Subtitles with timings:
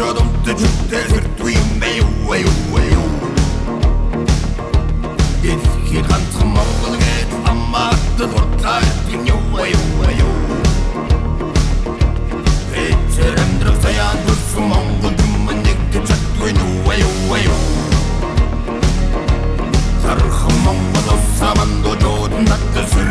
[0.00, 3.02] чудом течуть дезір твій мею вею вею
[5.42, 10.30] Гет хит хан тхмавгыл гет амматты туртай тигне вею вею
[12.74, 17.52] Этерем драк саян дурсу монгол дюммэндек течат твейну вею вею
[20.02, 23.09] Тархам монгол осаман до жодын даттысыр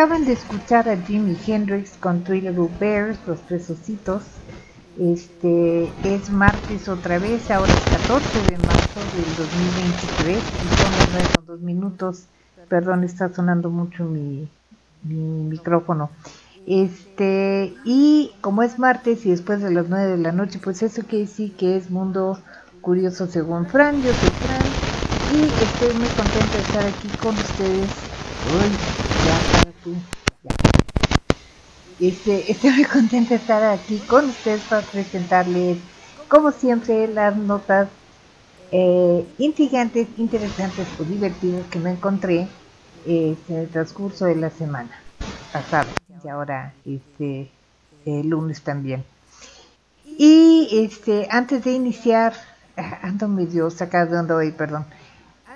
[0.00, 4.22] Acaban de escuchar a Jimi Hendrix con Little Bears, los tres ositos.
[4.98, 11.10] Este es martes otra vez, ahora es 14 de marzo del 2023 y son las
[11.12, 12.24] 9 con 2 minutos.
[12.70, 14.48] Perdón, está sonando mucho mi,
[15.02, 16.08] micrófono.
[16.66, 21.02] Este, y como es martes y después de las 9 de la noche, pues eso
[21.02, 22.38] quiere decir que es mundo
[22.80, 24.00] curioso según Fran.
[24.02, 24.74] Yo soy Fran
[25.28, 27.90] y estoy muy contenta de estar aquí con ustedes.
[28.42, 28.78] Uy,
[32.00, 35.78] este, estoy muy contenta de estar aquí con ustedes para presentarles,
[36.28, 37.88] como siempre, las notas
[38.72, 42.48] eh, intrigantes, interesantes o divertidas que me encontré
[43.06, 44.90] este, en el transcurso de la semana
[45.52, 45.88] pasada
[46.24, 47.50] y ahora este
[48.04, 49.04] lunes también.
[50.18, 52.34] Y este antes de iniciar,
[53.02, 54.86] ando medio sacado de onda hoy, perdón.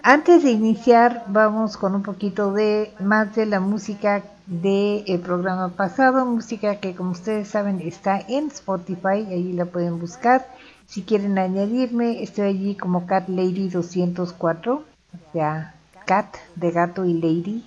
[0.07, 6.27] Antes de iniciar, vamos con un poquito de más de la música del programa pasado,
[6.27, 10.47] música que como ustedes saben está en Spotify, ahí la pueden buscar.
[10.87, 14.85] Si quieren añadirme, estoy allí como Cat Lady 204, o
[15.33, 15.75] sea,
[16.05, 17.65] Cat de gato y Lady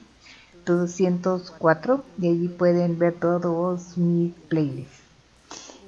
[0.67, 4.96] 204, y allí pueden ver todos mis playlists.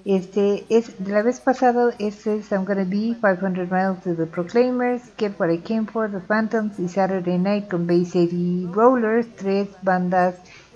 [0.10, 5.04] Este es la vez pasada, este es I'm Gonna Be 500 Miles to the Proclaimers,
[5.20, 9.68] Get What I Came For, The Phantoms y Saturday Night con Bay City Rollers, tres
[9.84, 10.34] bandas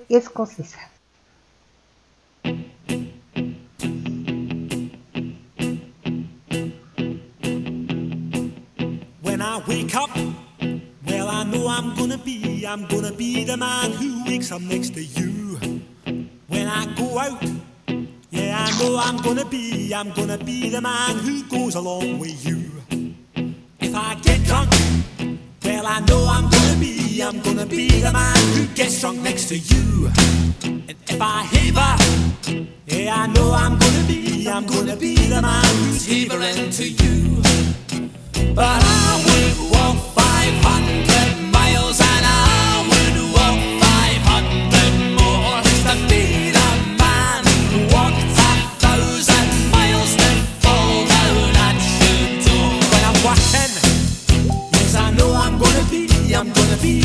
[0.08, 0.88] escocesas.
[9.24, 10.12] When I wake up,
[11.08, 14.94] well I know I'm gonna be, I'm gonna be the man who wakes up next
[14.94, 15.58] to you.
[16.50, 17.42] When I go out,
[18.34, 22.46] yeah, I know I'm gonna be, I'm gonna be the man who goes along with
[22.46, 22.72] you.
[23.80, 24.72] If I get drunk,
[25.64, 29.50] well, I know I'm gonna be, I'm gonna be the man who gets drunk next
[29.50, 30.10] to you.
[30.64, 35.76] And if I heaver, yeah, I know I'm gonna be, I'm gonna be the man
[35.86, 37.42] who's heavering to you.
[38.56, 42.02] But I would walk 500 miles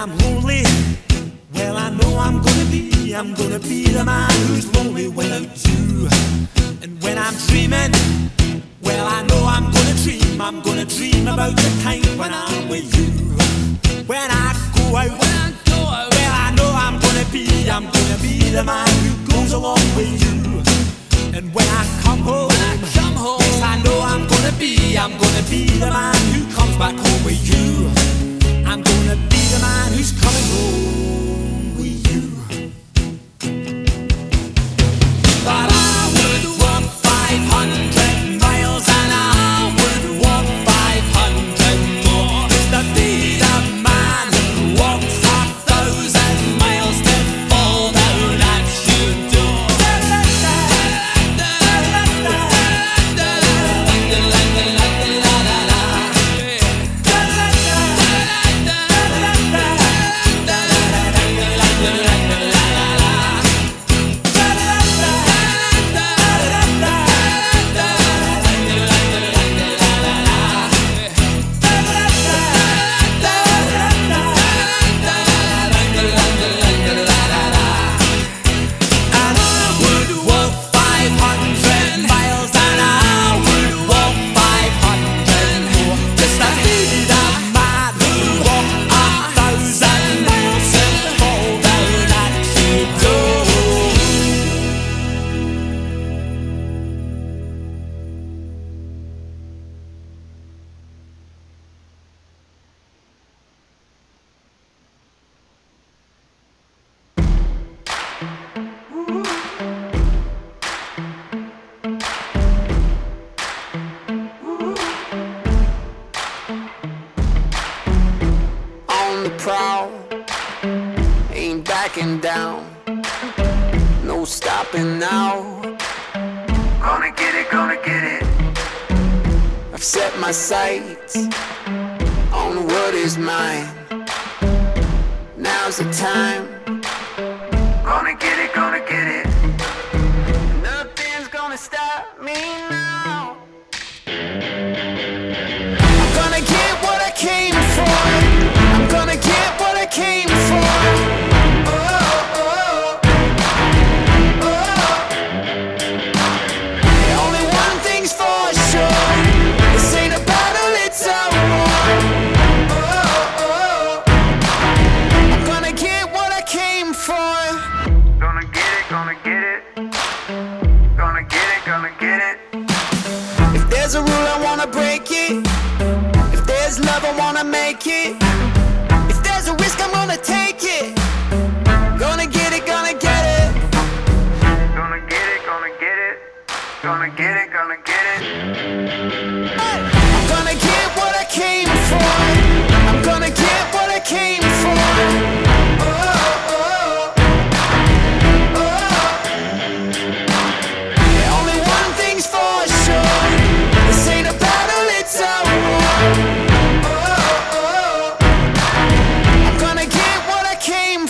[0.00, 0.62] I'm lonely,
[1.54, 5.67] well I know I'm gonna be, I'm gonna be the man who's lonely without you.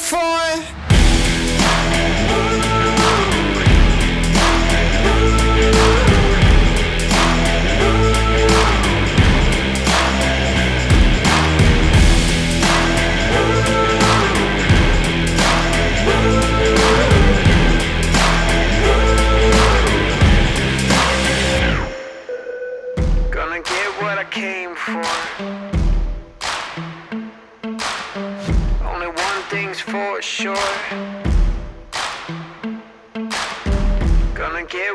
[0.09, 0.88] for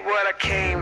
[0.01, 0.72] what I came.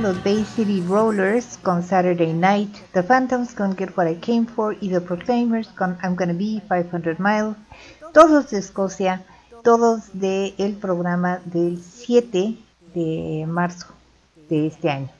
[0.00, 4.74] Los Bay City Rollers con Saturday Night, The Phantoms con Get What I Came For
[4.80, 7.54] y The Proclaimers con I'm Gonna Be 500 Miles,
[8.14, 9.22] todos de Escocia,
[9.62, 12.56] todos del programa del 7
[12.94, 13.88] de marzo
[14.48, 15.10] de este año.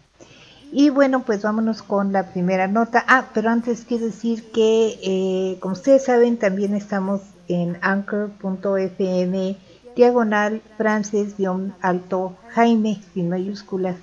[0.73, 3.05] Y bueno, pues vámonos con la primera nota.
[3.07, 9.57] Ah, pero antes quiero decir que, eh, como ustedes saben, también estamos en anchor.fm
[9.95, 13.97] diagonal Frances-alto Jaime sin mayúsculas.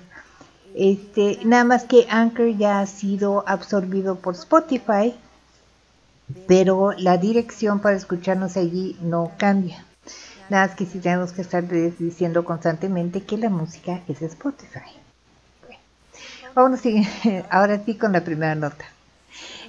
[0.78, 5.14] Este, nada más que Anchor ya ha sido absorbido por Spotify,
[6.46, 9.86] pero la dirección para escucharnos allí no cambia.
[10.50, 14.92] Nada más que si tenemos que estar diciendo constantemente que la música es Spotify.
[16.54, 16.76] Bueno,
[17.50, 18.84] ahora sí con la primera nota.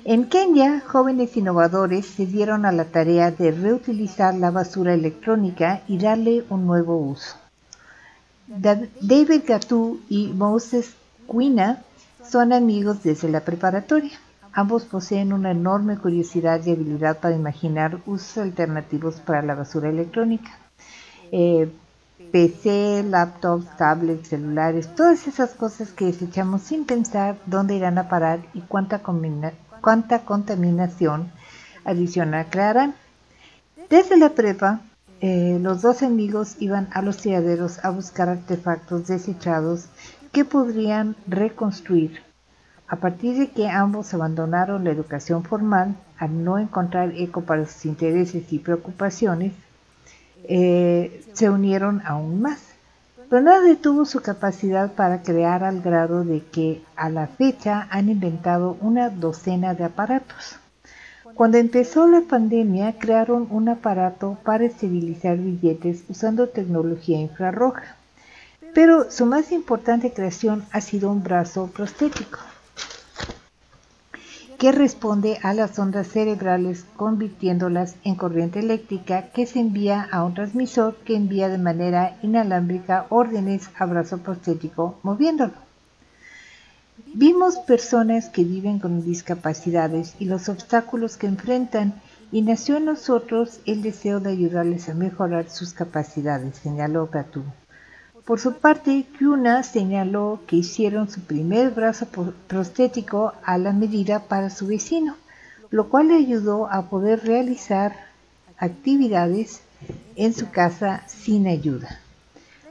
[0.03, 5.97] En Kenia, jóvenes innovadores se dieron a la tarea de reutilizar la basura electrónica y
[5.99, 7.46] darle un nuevo uso.
[8.47, 10.95] David Gatu y Moses
[11.29, 11.83] Quina
[12.23, 14.17] son amigos desde la preparatoria.
[14.53, 20.57] Ambos poseen una enorme curiosidad y habilidad para imaginar usos alternativos para la basura electrónica.
[21.31, 21.69] Eh,
[22.31, 28.39] PC, laptops, tablets, celulares, todas esas cosas que desechamos sin pensar dónde irán a parar
[28.53, 29.01] y cuánta
[29.81, 31.31] cuánta contaminación
[31.85, 32.95] adicional crearán.
[33.89, 34.81] Desde la prepa,
[35.21, 39.85] eh, los dos amigos iban a los tiraderos a buscar artefactos desechados
[40.31, 42.21] que podrían reconstruir.
[42.87, 47.85] A partir de que ambos abandonaron la educación formal al no encontrar eco para sus
[47.85, 49.53] intereses y preocupaciones,
[50.43, 52.61] eh, se unieron aún más.
[53.29, 58.09] Pero nada detuvo su capacidad para crear al grado de que a la fecha han
[58.09, 60.59] inventado una docena de aparatos.
[61.37, 67.95] Cuando empezó la pandemia crearon un aparato para esterilizar billetes usando tecnología infrarroja.
[68.73, 72.39] Pero su más importante creación ha sido un brazo prostético
[74.57, 80.33] que responde a las ondas cerebrales convirtiéndolas en corriente eléctrica que se envía a un
[80.33, 85.66] transmisor que envía de manera inalámbrica órdenes a brazo prostético moviéndolo.
[87.13, 91.93] Vimos personas que viven con discapacidades y los obstáculos que enfrentan
[92.31, 97.43] y nació en nosotros el deseo de ayudarles a mejorar sus capacidades, señaló Gatu.
[98.25, 102.07] Por su parte, Kyuna señaló que hicieron su primer brazo
[102.47, 105.15] prostético a la medida para su vecino,
[105.69, 107.95] lo cual le ayudó a poder realizar
[108.57, 109.61] actividades
[110.15, 112.01] en su casa sin ayuda.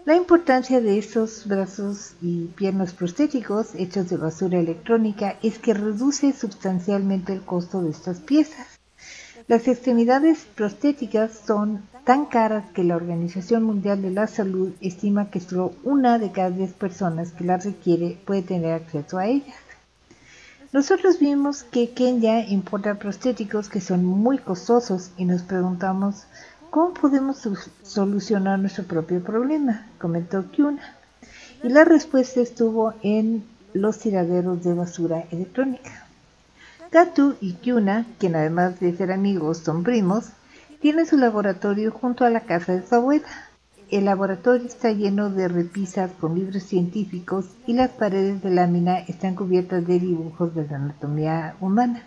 [0.07, 6.33] La importancia de estos brazos y piernas prostéticos hechos de basura electrónica es que reduce
[6.33, 8.69] sustancialmente el costo de estas piezas.
[9.49, 15.41] Las extremidades prostéticas son tan caras que la Organización Mundial de la Salud estima que
[15.41, 19.57] solo una de cada diez personas que las requiere puede tener acceso a ellas.
[20.73, 26.27] Nosotros vimos que Kenya importa prostéticos que son muy costosos y nos preguntamos
[26.77, 27.39] cómo podemos
[27.85, 30.83] solucionar nuestro propio problema, comentó Kyuna.
[31.63, 36.07] Y la respuesta estuvo en los tiraderos de basura electrónica.
[36.93, 40.27] Gatu y Kyuna, quien además de ser amigos son primos,
[40.83, 43.25] tiene su laboratorio junto a la casa de su abuela.
[43.91, 49.35] El laboratorio está lleno de repisas con libros científicos y las paredes de lámina están
[49.35, 52.03] cubiertas de dibujos de la anatomía humana.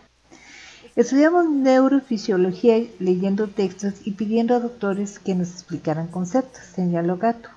[0.95, 7.49] Estudiamos neurofisiología leyendo textos y pidiendo a doctores que nos explicaran conceptos, señaló Gato.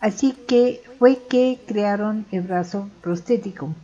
[0.00, 3.74] Así que fue que crearon el brazo prostético,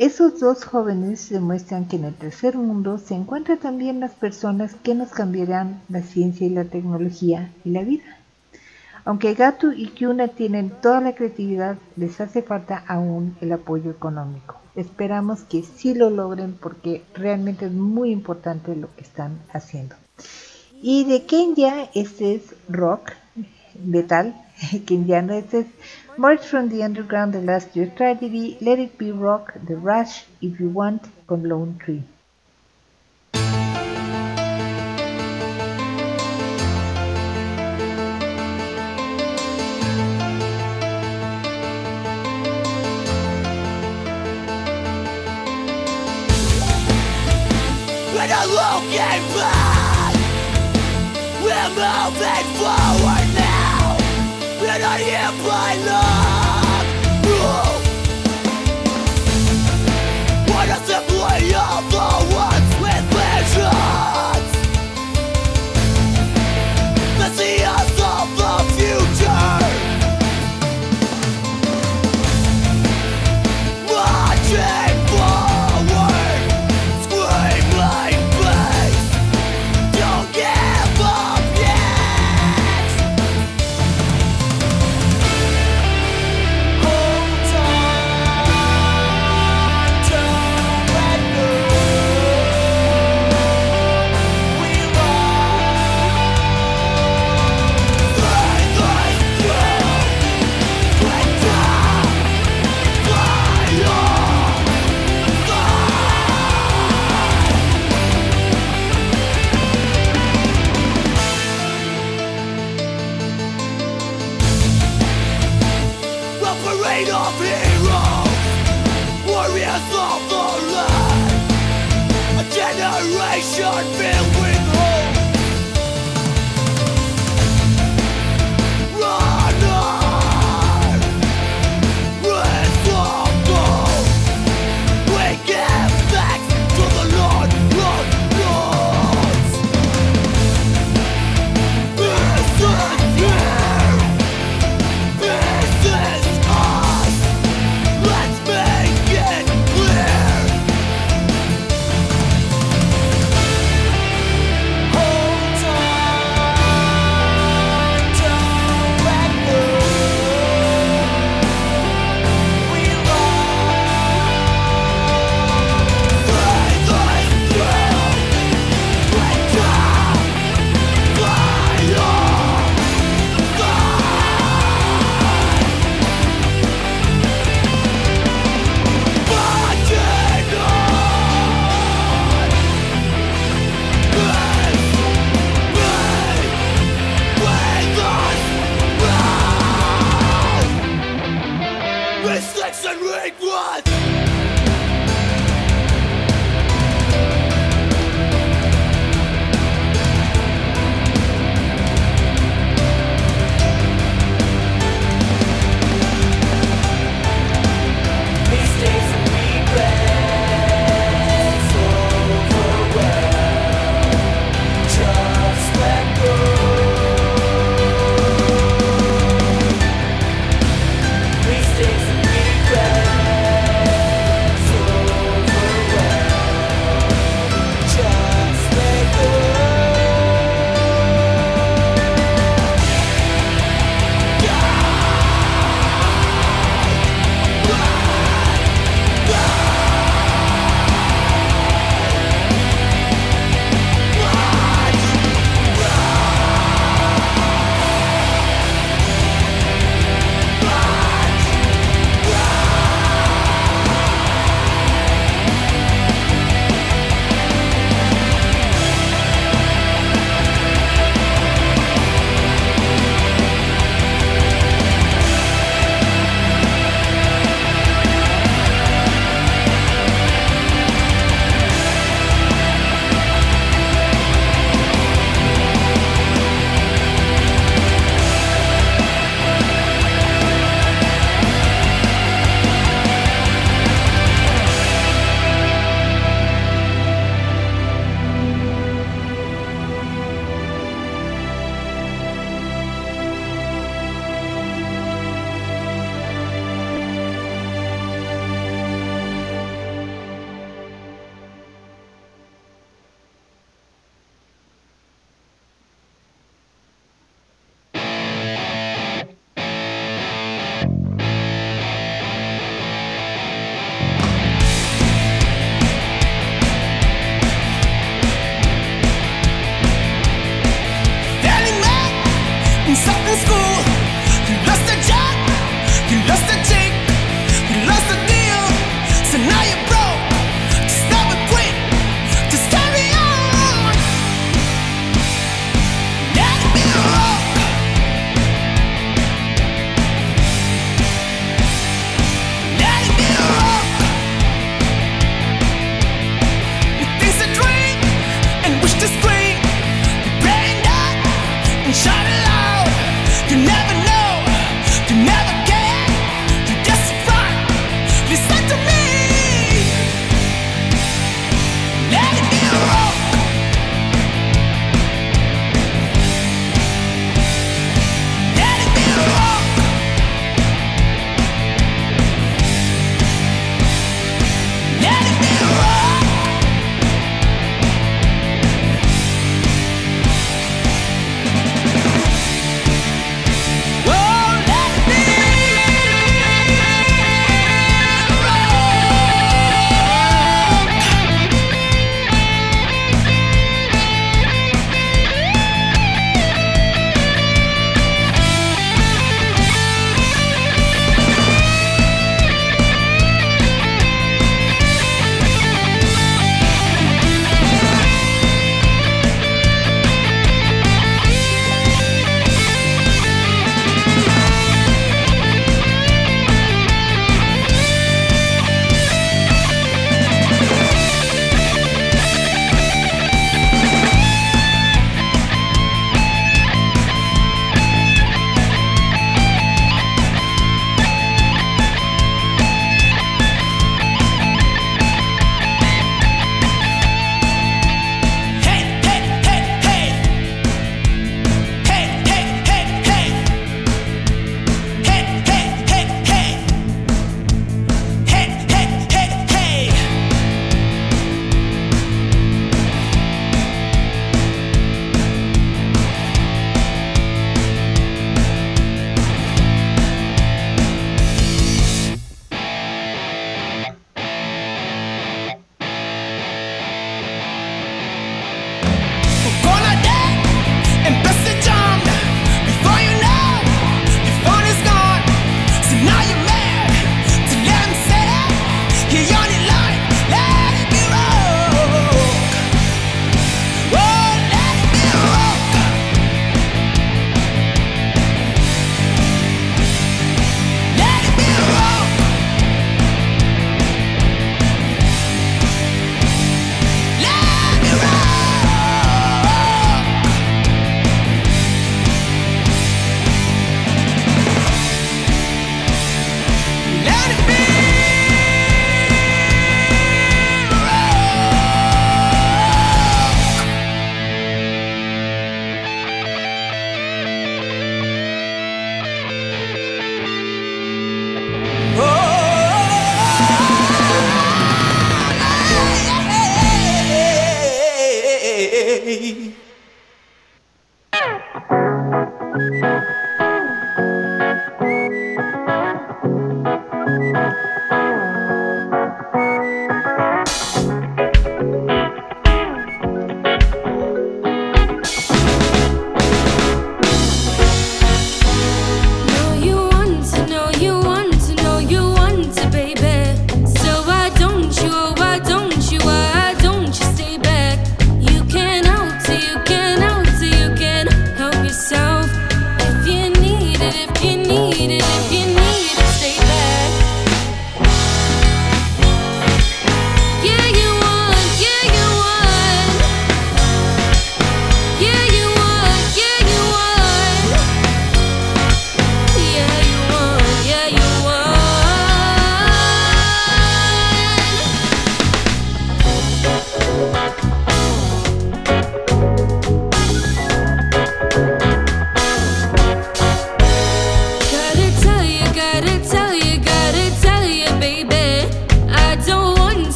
[0.00, 4.94] esos dos jóvenes demuestran que en el tercer mundo se encuentran también las personas que
[4.94, 8.19] nos cambiarán la ciencia y la tecnología y la vida.
[9.04, 14.56] Aunque Gatu y Kyuna tienen toda la creatividad, les hace falta aún el apoyo económico.
[14.76, 19.96] Esperamos que sí lo logren porque realmente es muy importante lo que están haciendo.
[20.82, 23.12] Y de Kenya, este es rock,
[23.84, 24.34] metal,
[24.86, 25.66] Kenyano, este es
[26.16, 30.58] March from the Underground, The Last Year Tragedy, Let It Be Rock, The Rush, If
[30.58, 32.02] You Want, con Lone Tree.
[48.60, 50.14] Looking back
[51.44, 53.96] We're moving forward now.
[54.60, 56.39] We're not here by luck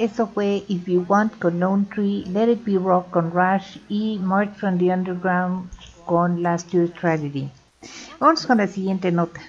[0.00, 4.18] eso fue If You Want con Lone Tree, Let It Be Rock con Rush y
[4.18, 5.68] March from the Underground
[6.06, 7.50] con Last Year's Tragedy.
[8.18, 9.42] Vamos con la siguiente nota.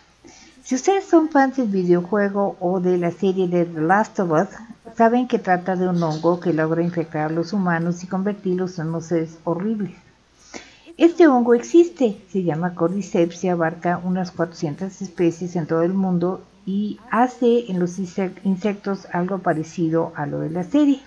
[0.62, 4.50] Si ustedes son fans del videojuego o de la serie de The Last of Us,
[4.98, 8.90] saben que trata de un hongo que logra infectar a los humanos y convertirlos en
[8.90, 9.96] unos seres horribles.
[10.98, 16.42] Este hongo existe, se llama Cordyceps y abarca unas 400 especies en todo el mundo
[16.66, 21.02] y hace en los insec- insectos algo parecido a lo de la serie.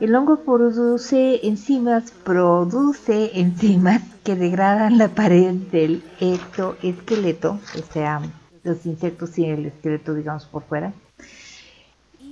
[0.00, 8.20] El hongo produce enzimas, produce enzimas que degradan la pared del ectoesqueleto, o sea,
[8.62, 10.92] los insectos y el esqueleto, digamos, por fuera,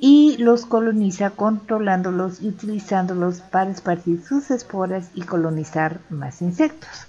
[0.01, 7.07] y los coloniza controlándolos y utilizándolos para esparcir sus esporas y colonizar más insectos.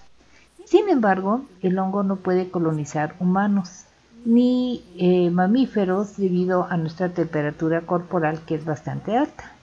[0.65, 3.84] Sin embargo, el hongo no puede colonizar humanos
[4.25, 9.53] ni eh, mamíferos debido a nuestra temperatura corporal que es bastante alta.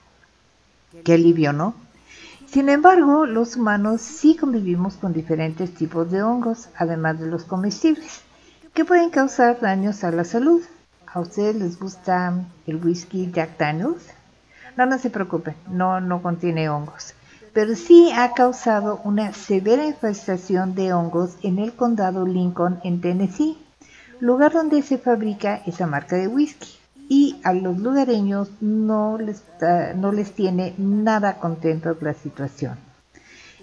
[1.04, 1.74] Qué alivio, ¿no?
[2.46, 8.20] Sin embargo, los humanos sí convivimos con diferentes tipos de hongos, además de los comestibles,
[8.74, 10.62] que pueden causar daños a la salud.
[11.06, 14.06] ¿A ustedes les gusta el whisky Jack Daniels?
[14.76, 17.14] No, no se preocupen, no, no contiene hongos.
[17.52, 23.58] Pero sí ha causado una severa infestación de hongos en el condado Lincoln, en Tennessee,
[24.22, 26.68] lugar donde se fabrica esa marca de whisky.
[27.08, 29.42] Y a los lugareños no les,
[29.96, 32.78] no les tiene nada contentos la situación.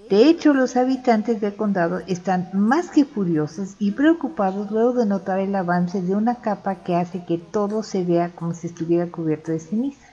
[0.09, 5.39] De hecho, los habitantes del condado están más que furiosos y preocupados luego de notar
[5.39, 9.51] el avance de una capa que hace que todo se vea como si estuviera cubierto
[9.51, 10.07] de ceniza.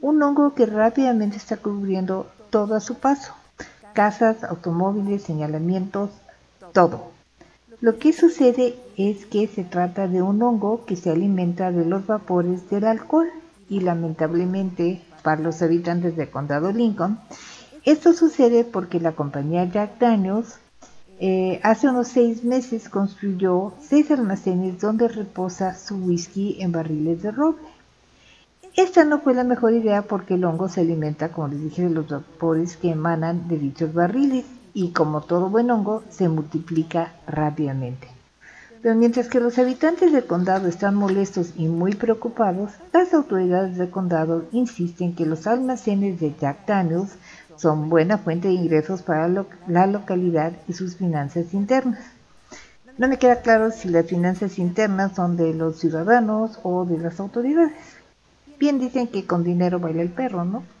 [0.00, 3.34] Un hongo que rápidamente está cubriendo todo a su paso.
[3.94, 6.10] Casas, automóviles, señalamientos,
[6.72, 7.15] todo.
[7.80, 12.06] Lo que sucede es que se trata de un hongo que se alimenta de los
[12.06, 13.28] vapores del alcohol
[13.68, 17.18] y lamentablemente para los habitantes del condado Lincoln,
[17.84, 20.58] esto sucede porque la compañía Jack Daniels
[21.20, 27.30] eh, hace unos seis meses construyó seis almacenes donde reposa su whisky en barriles de
[27.30, 27.62] roble.
[28.74, 31.90] Esta no fue la mejor idea porque el hongo se alimenta, como les dije, de
[31.90, 34.46] los vapores que emanan de dichos barriles
[34.76, 38.08] y como todo buen hongo se multiplica rápidamente.
[38.82, 43.88] Pero mientras que los habitantes del condado están molestos y muy preocupados, las autoridades del
[43.88, 47.16] condado insisten que los almacenes de Jack Daniels
[47.56, 49.28] son buena fuente de ingresos para
[49.66, 52.00] la localidad y sus finanzas internas.
[52.98, 57.18] No me queda claro si las finanzas internas son de los ciudadanos o de las
[57.18, 57.72] autoridades.
[58.58, 60.75] Bien dicen que con dinero baila el perro, ¿no?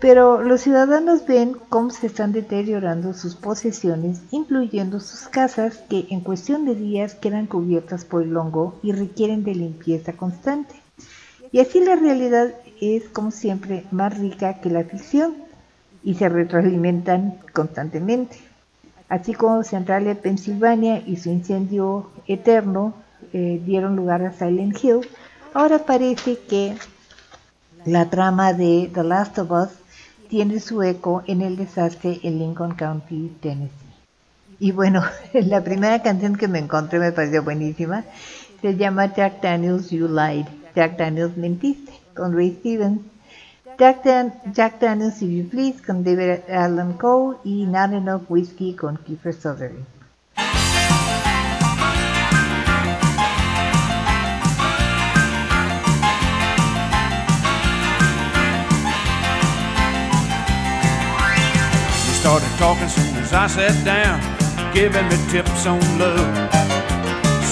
[0.00, 6.20] Pero los ciudadanos ven cómo se están deteriorando sus posesiones, incluyendo sus casas que en
[6.20, 10.74] cuestión de días quedan cubiertas por el hongo y requieren de limpieza constante.
[11.52, 15.36] Y así la realidad es, como siempre, más rica que la ficción
[16.02, 18.38] y se retroalimentan constantemente.
[19.08, 22.94] Así como Centralia, Pensilvania y su incendio eterno
[23.32, 25.00] eh, dieron lugar a Silent Hill,
[25.54, 26.76] ahora parece que
[27.84, 29.83] la trama de The Last of Us
[30.28, 33.72] tiene su eco en el desastre en Lincoln County, Tennessee.
[34.60, 35.02] Y bueno,
[35.32, 38.04] la primera canción que me encontré me pareció buenísima.
[38.62, 40.46] Se llama Jack Daniels You Lied.
[40.74, 43.00] Jack Daniels Mentiste, con Ray Stevens.
[43.78, 47.36] Jack, Dan- Jack Daniels If You Please, con David Allen Coe.
[47.44, 49.84] Y Not Enough Whiskey, con Kiefer Sutherland.
[62.24, 64.16] Started talking soon as I sat down,
[64.72, 66.24] giving me tips on love.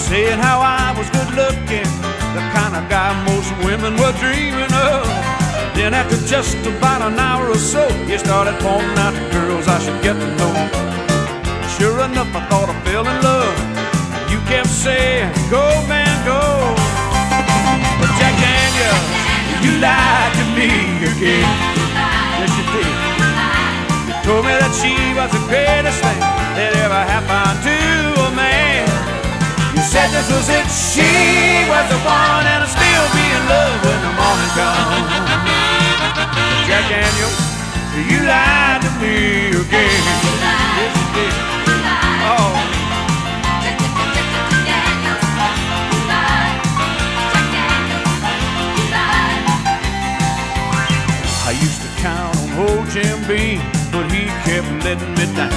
[0.09, 1.91] Saying how I was good looking,
[2.33, 5.05] the kind of guy most women were dreaming of.
[5.77, 9.77] Then after just about an hour or so, you started pointing out the girls I
[9.85, 10.57] should get to know.
[11.77, 13.53] Sure enough, I thought I fell in love.
[14.33, 16.41] You kept saying, go man, go.
[18.01, 19.09] But Jack Daniels,
[19.69, 20.73] you lied to me
[21.13, 21.92] again
[24.33, 26.17] told me that she was the greatest thing
[26.57, 27.77] that ever happened to
[28.17, 28.89] a man.
[29.77, 33.77] You said this was it, she was the one, and I'll still be in love
[33.85, 35.13] when the morning comes.
[36.65, 37.37] Jack Daniels,
[38.09, 40.01] you lied to me again.
[40.81, 41.37] Yes, you did.
[51.45, 55.53] I used to count on old Jim Beam but he kept letting me down.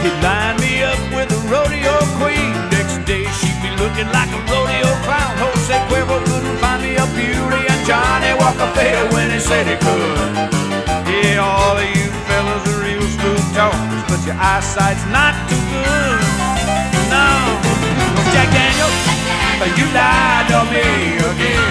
[0.00, 2.50] He'd line me up with a rodeo queen.
[2.72, 5.32] Next day she'd be looking like a rodeo clown.
[5.36, 9.76] Jose Cuervo couldn't find me a beauty, and Johnny Walker failed when he said he
[9.76, 10.32] could.
[11.04, 16.24] Yeah, all of you fellas are real smooth talkers, but your eyesight's not too good.
[17.12, 17.28] No,
[18.32, 18.96] Jack Daniels,
[19.60, 21.68] but you lied to me again.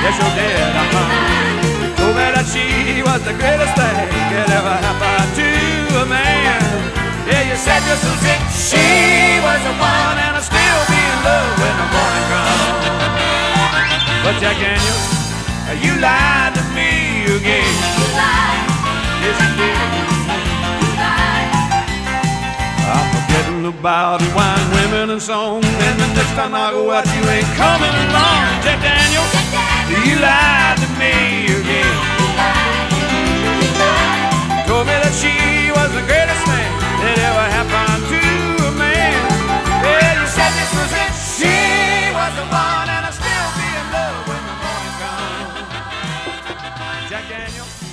[0.00, 0.72] Yes, you did.
[0.72, 1.96] Uh-huh.
[2.00, 5.50] Told me that she was the greatest thing that ever happened to
[5.98, 6.62] a man.
[7.26, 8.86] Yeah, you said just as if she
[9.42, 12.86] was the one, and I'll still be in love when the morning comes.
[14.22, 15.06] But Jack Daniels,
[15.82, 17.74] you lied to me again.
[18.14, 18.62] Lied,
[19.26, 19.78] Yes, you did.
[22.94, 25.66] I'm forgetting about wine, women, and song.
[25.66, 28.42] And the next time I go out, you ain't coming along.
[28.62, 29.34] Jack Daniels,
[29.98, 32.19] you lied to me again.
[34.80, 36.72] Told me that she was the greatest thing
[37.04, 38.16] that ever happened to
[38.64, 39.12] a man.
[39.84, 41.12] Yeah, you said this was it.
[41.36, 41.52] She
[42.16, 45.68] was the one, and I'll still be in love when the morning comes.
[47.12, 47.89] Jack Daniels,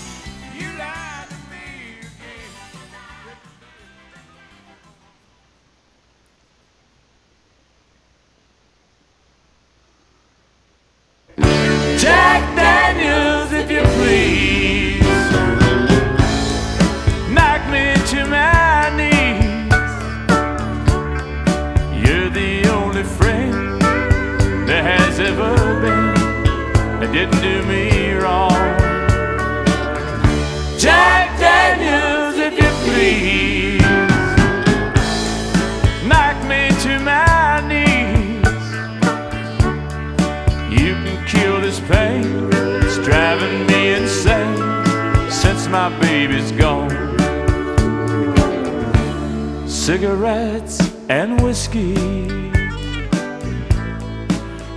[49.88, 51.96] Cigarettes and whiskey.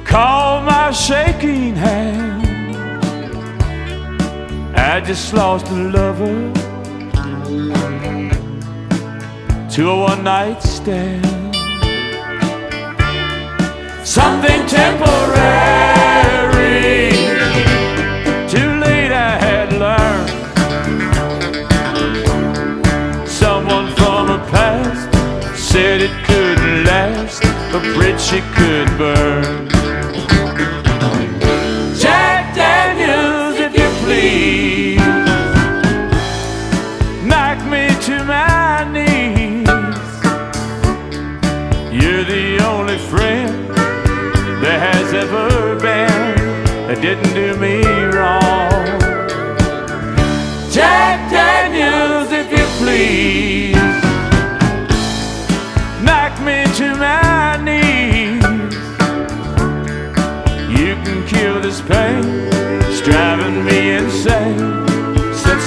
[0.05, 2.47] Call my shaking hand.
[4.77, 6.53] I just lost a lover
[9.71, 11.57] to a one night stand.
[14.07, 15.80] Something temporary.
[27.73, 29.70] A bridge she could burn.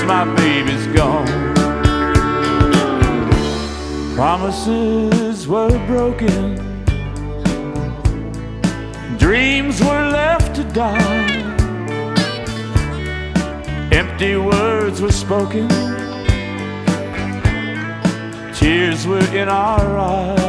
[0.06, 1.28] My baby's gone.
[4.16, 6.56] Promises were broken,
[9.18, 11.42] dreams were left to die.
[13.92, 15.68] Empty words were spoken,
[18.54, 20.44] tears were in our eyes.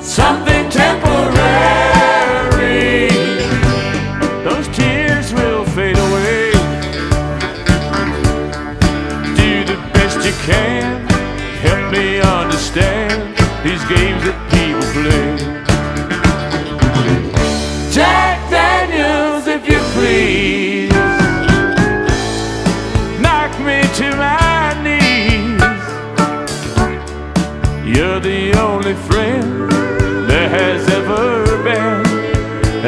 [0.00, 1.93] Something temporary,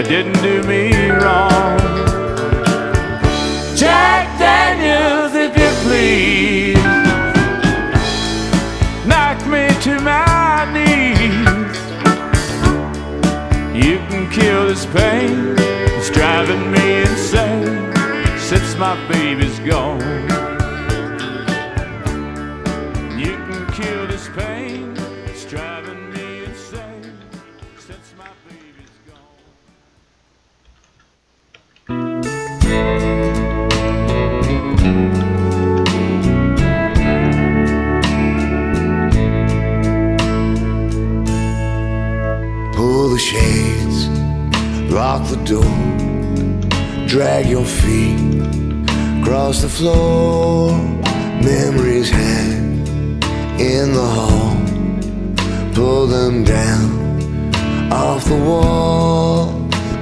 [0.08, 0.45] didn't
[49.46, 50.72] across the floor.
[51.40, 52.82] Memories hang
[53.60, 54.56] in the hall.
[55.72, 59.52] Pull them down off the wall.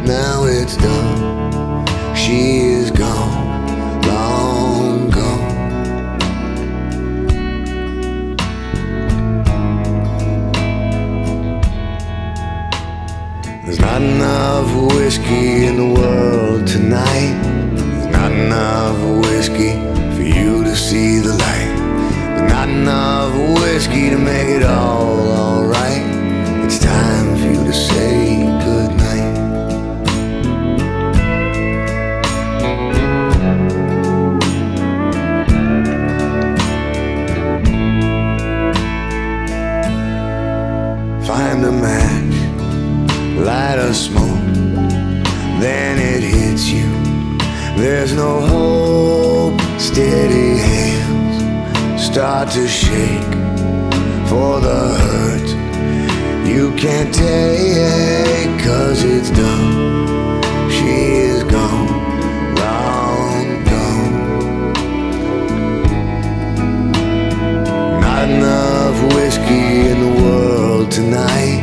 [0.07, 1.84] Now it's done.
[2.16, 5.51] She is gone, long gone.
[13.64, 17.54] There's not enough whiskey in the world tonight.
[18.35, 19.72] Enough whiskey
[20.16, 21.74] for you to see the light.
[22.37, 26.03] There's not enough whiskey to make it all alright.
[26.64, 29.35] It's time for you to say goodnight.
[41.24, 42.35] Find a match
[43.45, 44.24] light a smoke,
[47.87, 53.35] There's no hope, steady hands start to shake
[54.26, 55.49] for the hurt
[56.49, 60.41] you can't take, cause it's done.
[60.70, 60.95] She
[61.28, 61.89] is gone,
[62.57, 64.14] long gone.
[68.01, 71.61] Not enough whiskey in the world tonight.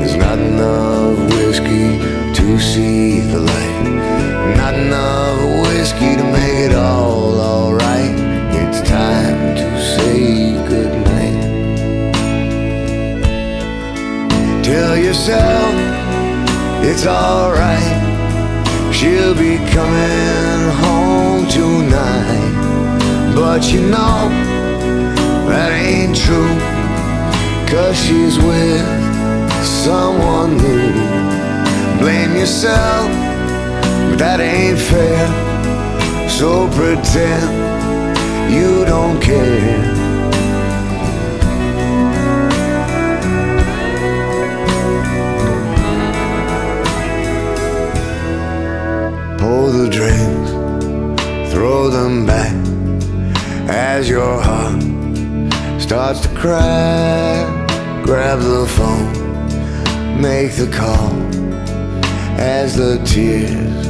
[0.00, 1.96] There's not enough whiskey
[2.38, 4.56] to see the light.
[4.56, 5.29] Not enough
[14.70, 15.74] Tell yourself
[16.84, 17.90] it's alright.
[18.94, 23.32] She'll be coming home tonight.
[23.34, 24.28] But you know
[25.48, 26.54] that ain't true.
[27.68, 28.86] Cause she's with
[29.64, 30.92] someone new.
[31.98, 33.10] Blame yourself,
[34.08, 35.26] but that ain't fair.
[36.28, 39.89] So pretend you don't care.
[51.80, 52.54] Throw them back
[53.70, 54.82] as your heart
[55.80, 57.46] starts to crack.
[58.04, 61.12] Grab the phone, make the call
[62.38, 63.86] as the tears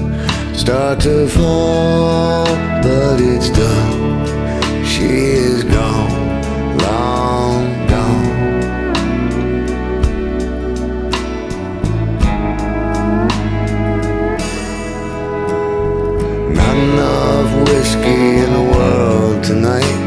[0.57, 2.45] start to fall.
[2.85, 4.25] But it's done,
[4.85, 5.40] she
[18.13, 19.99] in the world tonight.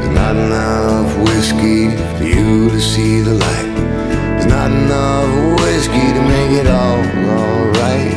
[0.00, 3.74] There's not enough whiskey for you to see the light.
[4.36, 7.00] There's not enough whiskey to make it all
[7.38, 8.16] alright.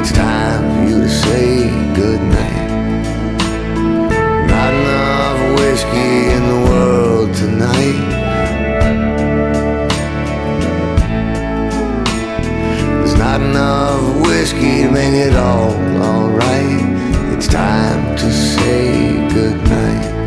[0.00, 2.68] It's time for you to say goodnight.
[4.54, 8.00] Not enough whiskey in the world tonight.
[12.98, 16.82] There's not enough whiskey to make it all alright.
[17.34, 20.18] It's time to say goodnight.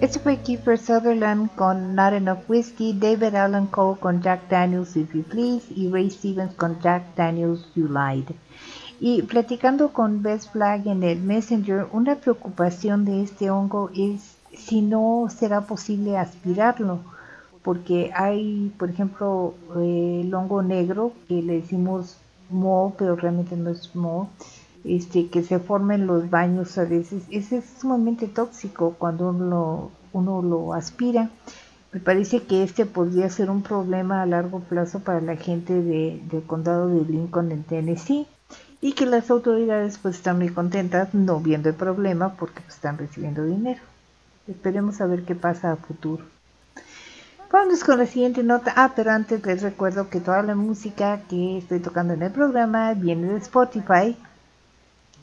[0.00, 5.14] Este fue Kiefer Sutherland con Not Enough Whiskey, David Allen Cole con Jack Daniels If
[5.14, 8.34] You Please Ray Stevens con Jack Daniels You Lied.
[9.00, 14.80] Y platicando con Best Flag en el Messenger, una preocupación de este hongo es si
[14.82, 17.00] no será posible aspirarlo,
[17.62, 22.16] porque hay, por ejemplo, eh, el hongo negro que le decimos
[22.50, 24.28] mo, pero realmente no es mo,
[24.84, 27.22] este, que se forma en los baños a veces.
[27.30, 31.30] Ese es sumamente tóxico cuando uno lo, uno lo aspira.
[31.92, 36.20] Me parece que este podría ser un problema a largo plazo para la gente de-
[36.30, 38.26] del condado de Lincoln en Tennessee
[38.80, 42.98] y que las autoridades pues están muy contentas no viendo el problema porque pues, están
[42.98, 43.80] recibiendo dinero.
[44.48, 46.24] Esperemos a ver qué pasa a futuro.
[47.52, 48.72] Vamos con la siguiente nota.
[48.76, 52.94] Ah, pero antes les recuerdo que toda la música que estoy tocando en el programa
[52.94, 54.16] viene de Spotify.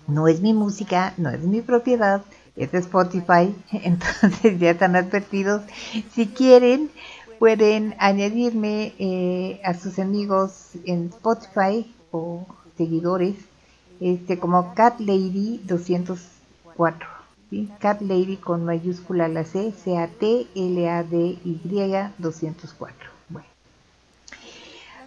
[0.08, 2.22] No es mi música, no es mi propiedad,
[2.56, 3.56] es de Spotify.
[3.72, 5.64] Entonces ya están advertidos.
[6.12, 6.92] Si quieren,
[7.40, 12.46] pueden añadirme eh, a sus amigos en Spotify o
[12.78, 13.36] seguidores
[14.00, 17.08] este como Cat Lady 204.
[17.50, 17.70] ¿sí?
[17.80, 21.40] Cat Lady con mayúscula la C, C-A-T-L-A-D-Y
[22.18, 23.10] 204.
[23.30, 23.48] Bueno.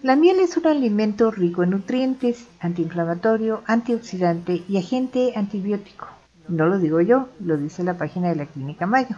[0.01, 6.07] La miel es un alimento rico en nutrientes, antiinflamatorio, antioxidante y agente antibiótico.
[6.47, 9.15] No lo digo yo, lo dice la página de la Clínica Mayo.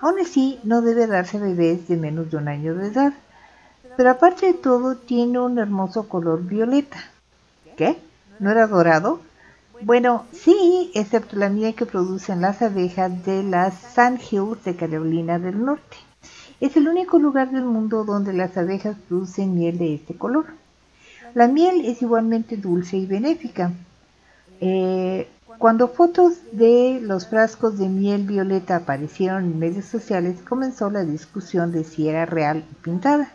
[0.00, 3.14] Aún así, no debe darse a bebés de menos de un año de edad.
[3.96, 6.98] Pero aparte de todo, tiene un hermoso color violeta.
[7.76, 7.98] ¿Qué?
[8.38, 9.20] ¿No era dorado?
[9.82, 15.38] Bueno, sí, excepto la miel que producen las abejas de las Sand Hills de Carolina
[15.38, 15.96] del Norte.
[16.60, 20.46] Es el único lugar del mundo donde las abejas producen miel de este color.
[21.34, 23.72] La miel es igualmente dulce y benéfica.
[24.60, 25.28] Eh,
[25.58, 31.72] cuando fotos de los frascos de miel violeta aparecieron en medios sociales, comenzó la discusión
[31.72, 33.30] de si era real o pintada.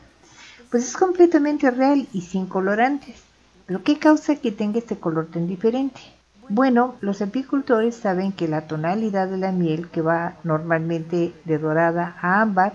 [0.69, 3.30] Pues es completamente real y sin colorantes.
[3.71, 6.01] ¿Pero qué causa que tenga este color tan diferente?
[6.49, 12.17] Bueno, los apicultores saben que la tonalidad de la miel, que va normalmente de dorada
[12.21, 12.73] a ámbar,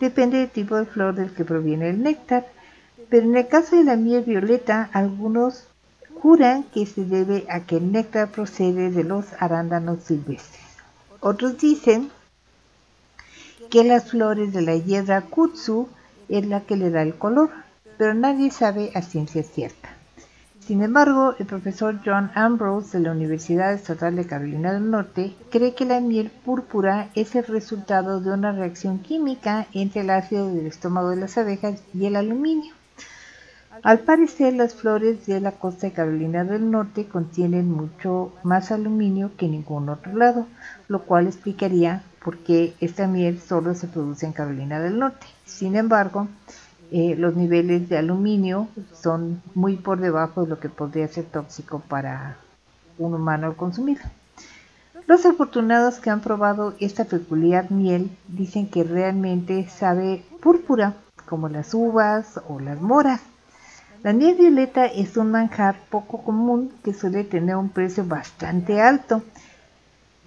[0.00, 2.44] depende del tipo de flor del que proviene el néctar,
[3.08, 5.68] pero en el caso de la miel violeta, algunos
[6.20, 10.66] juran que se debe a que el néctar procede de los arándanos silvestres.
[11.20, 12.10] Otros dicen
[13.70, 15.88] que las flores de la hiedra kutsu
[16.28, 17.50] es la que le da el color,
[17.96, 20.01] pero nadie sabe a ciencia cierta.
[20.66, 25.74] Sin embargo, el profesor John Ambrose de la Universidad Estatal de Carolina del Norte cree
[25.74, 30.66] que la miel púrpura es el resultado de una reacción química entre el ácido del
[30.66, 32.72] estómago de las abejas y el aluminio.
[33.82, 39.32] Al parecer, las flores de la costa de Carolina del Norte contienen mucho más aluminio
[39.36, 40.46] que ningún otro lado,
[40.86, 45.26] lo cual explicaría por qué esta miel solo se produce en Carolina del Norte.
[45.44, 46.28] Sin embargo,
[46.94, 51.80] eh, los niveles de aluminio son muy por debajo de lo que podría ser tóxico
[51.80, 52.36] para
[52.98, 54.04] un humano al consumirlo.
[55.06, 60.92] Los afortunados que han probado esta peculiar miel dicen que realmente sabe púrpura,
[61.24, 63.22] como las uvas o las moras.
[64.02, 69.22] La miel violeta es un manjar poco común que suele tener un precio bastante alto,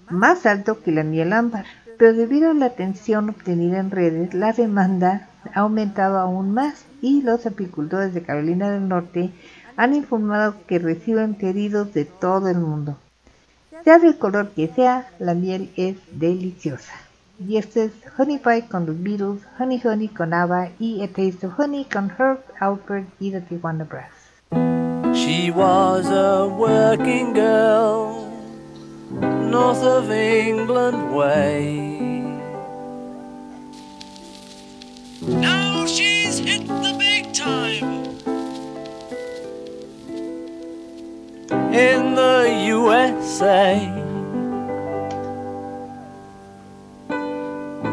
[0.10, 1.66] más alto que la miel ámbar,
[2.00, 7.22] pero debido a la atención obtenida en redes, la demanda ha aumentado aún más y
[7.22, 9.32] los apicultores de Carolina del Norte
[9.78, 12.98] han informado que reciben pedidos de todo el mundo.
[13.84, 16.94] Sea del color que sea, la miel es deliciosa.
[17.38, 21.48] Y este es Honey Pie con los Beatles, Honey Honey con Ava y A Taste
[21.48, 24.12] of Honey con Herb Alpert y The Tijuana Brass.
[25.14, 28.30] She was a working girl,
[29.12, 32.15] north of England way.
[35.28, 38.06] Now she's hit the big time.
[41.76, 43.76] in the USA.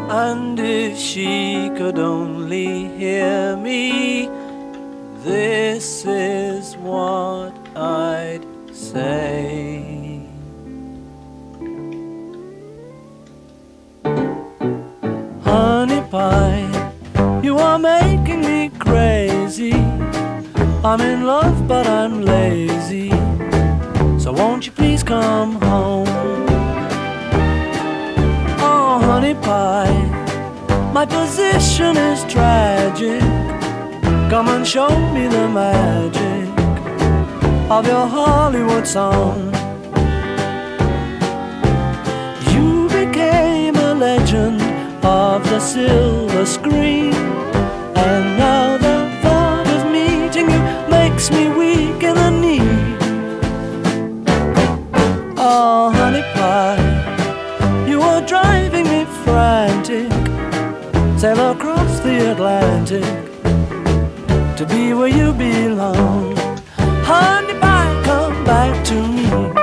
[0.09, 4.29] And if she could only hear me,
[5.23, 10.21] this is what I'd say.
[15.43, 16.62] Honey pie,
[17.53, 19.73] you are making me crazy.
[20.89, 23.09] I'm in love, but I'm lazy.
[24.23, 26.07] So won't you please come home?
[28.69, 29.99] Oh, honey pie,
[30.97, 33.21] my position is tragic.
[34.31, 36.49] Come and show me the magic
[37.69, 39.39] of your Hollywood song.
[42.53, 44.62] You became a legend
[45.03, 52.15] of the silver screen, and now the thought of meeting you makes me weak in
[52.15, 52.59] the knee.
[55.37, 60.11] Oh, honey pie, you are driving me frantic.
[61.19, 63.03] Sail across the Atlantic
[64.57, 66.35] to be where you belong.
[67.03, 69.62] Honey pie, come back to me.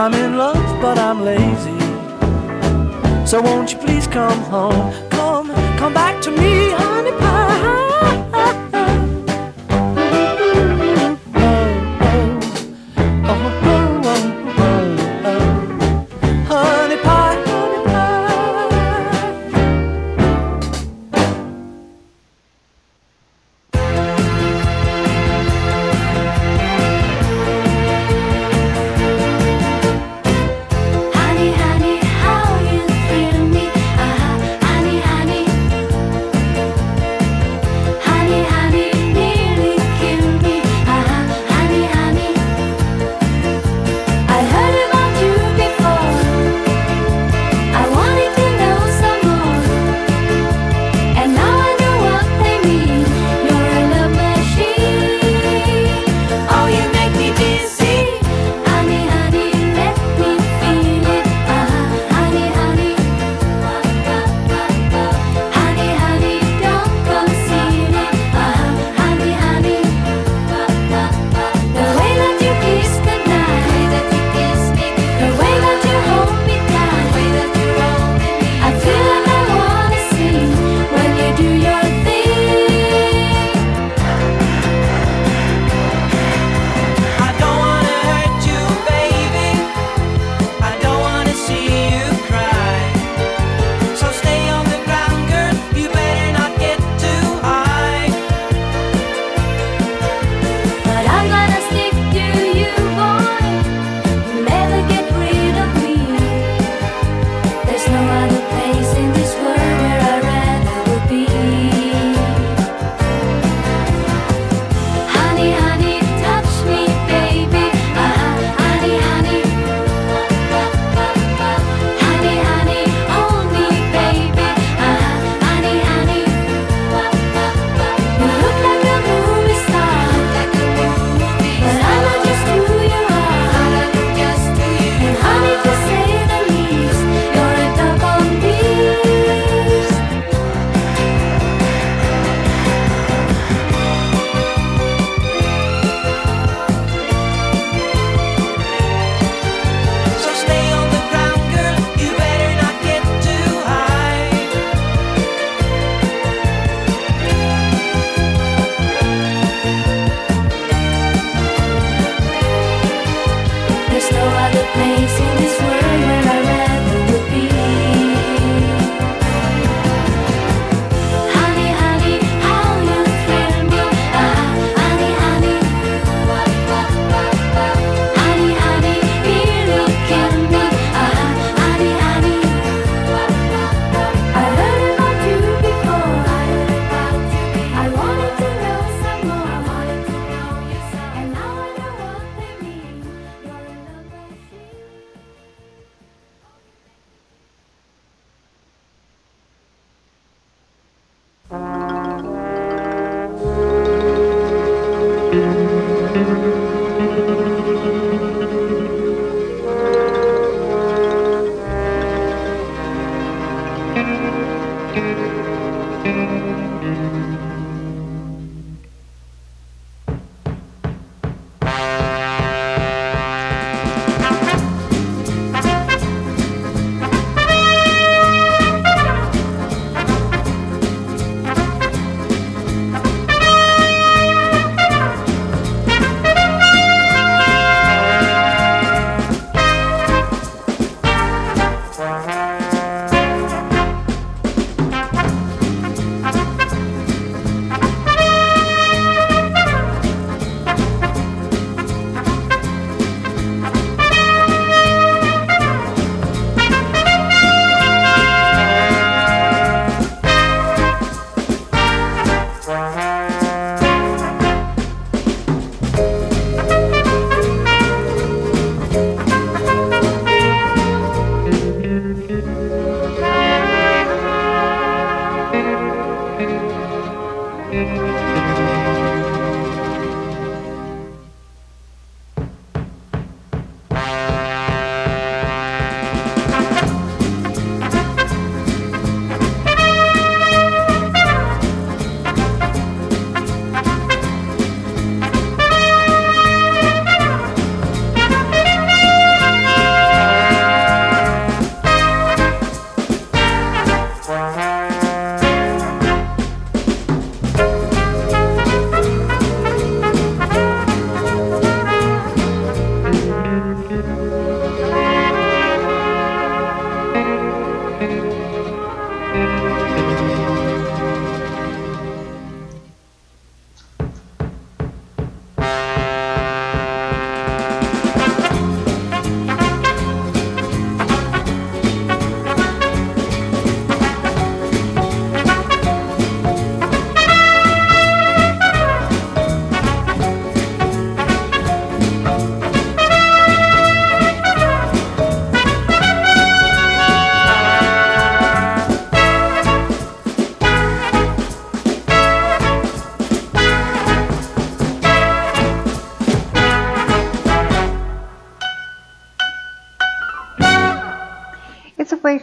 [0.00, 1.78] I'm in love, but I'm lazy.
[3.26, 4.94] So won't you please come home?
[5.10, 7.99] Come, come back to me, honey pie.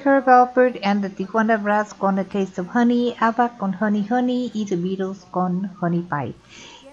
[0.03, 4.51] Herb Alpert and the Tijuana Brass con A Taste of Honey, ABBA con Honey Honey
[4.53, 6.35] y The Beatles con Honey Pie.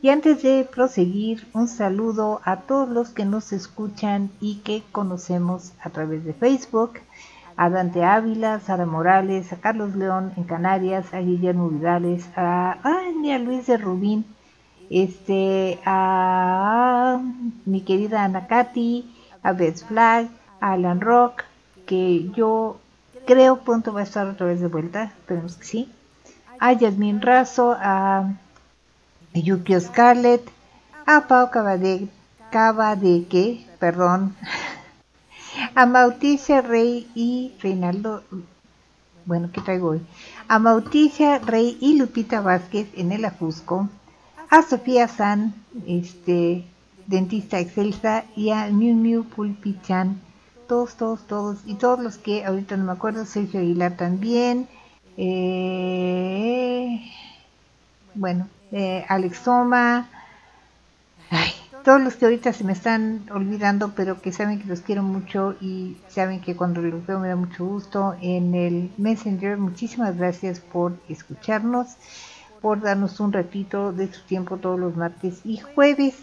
[0.01, 5.73] Y antes de proseguir, un saludo a todos los que nos escuchan y que conocemos
[5.83, 7.01] a través de Facebook,
[7.57, 13.39] a Dante Ávila, Sara Morales, a Carlos León en Canarias, a Guillermo Vidales, a, a
[13.39, 14.25] Luis de Rubín,
[14.91, 17.21] este, a
[17.65, 20.29] mi querida Ana Katy, a Beth Flag,
[20.61, 21.45] a Alan Rock,
[21.87, 22.79] que yo
[23.27, 25.93] creo pronto va a estar otra vez de vuelta, esperemos que sí.
[26.61, 28.33] A Yasmin Razo, a
[29.35, 30.49] Yukio Scarlett,
[31.07, 32.09] a Pau Cabade,
[32.51, 34.35] Cabadeque, perdón,
[35.75, 38.23] a Mauticia Rey y Reinaldo,
[39.27, 40.03] bueno, ¿qué traigo hoy?
[40.49, 43.89] A Mauticia Rey y Lupita Vázquez en el Ajusco,
[44.51, 45.55] a Sofía San,
[45.87, 46.65] este,
[47.07, 50.21] dentista excelsa, y a Miu Miu Pulpichan,
[50.67, 54.69] todos, todos, todos, y todos los que ahorita no me acuerdo, Sergio Aguilar también,
[55.17, 57.01] eh,
[58.15, 60.09] bueno, eh, Alex Soma,
[61.85, 65.55] todos los que ahorita se me están olvidando, pero que saben que los quiero mucho
[65.61, 69.59] y saben que cuando los veo me da mucho gusto en el Messenger.
[69.59, 71.89] Muchísimas gracias por escucharnos,
[72.63, 76.15] por darnos un ratito de su tiempo todos los martes y jueves.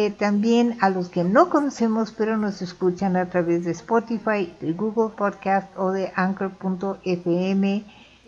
[0.00, 4.72] Eh, también a los que no conocemos pero nos escuchan a través de Spotify, de
[4.72, 7.84] Google Podcast o de Anchor.fm,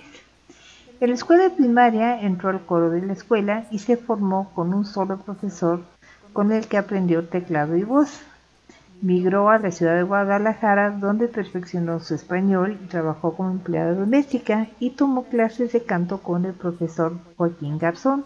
[0.99, 4.85] En la escuela primaria entró al coro de la escuela y se formó con un
[4.85, 5.83] solo profesor
[6.33, 8.21] con el que aprendió teclado y voz.
[9.03, 14.69] Migró a la ciudad de Guadalajara donde perfeccionó su español y trabajó como empleada doméstica
[14.81, 18.25] y tomó clases de canto con el profesor Joaquín Garzón,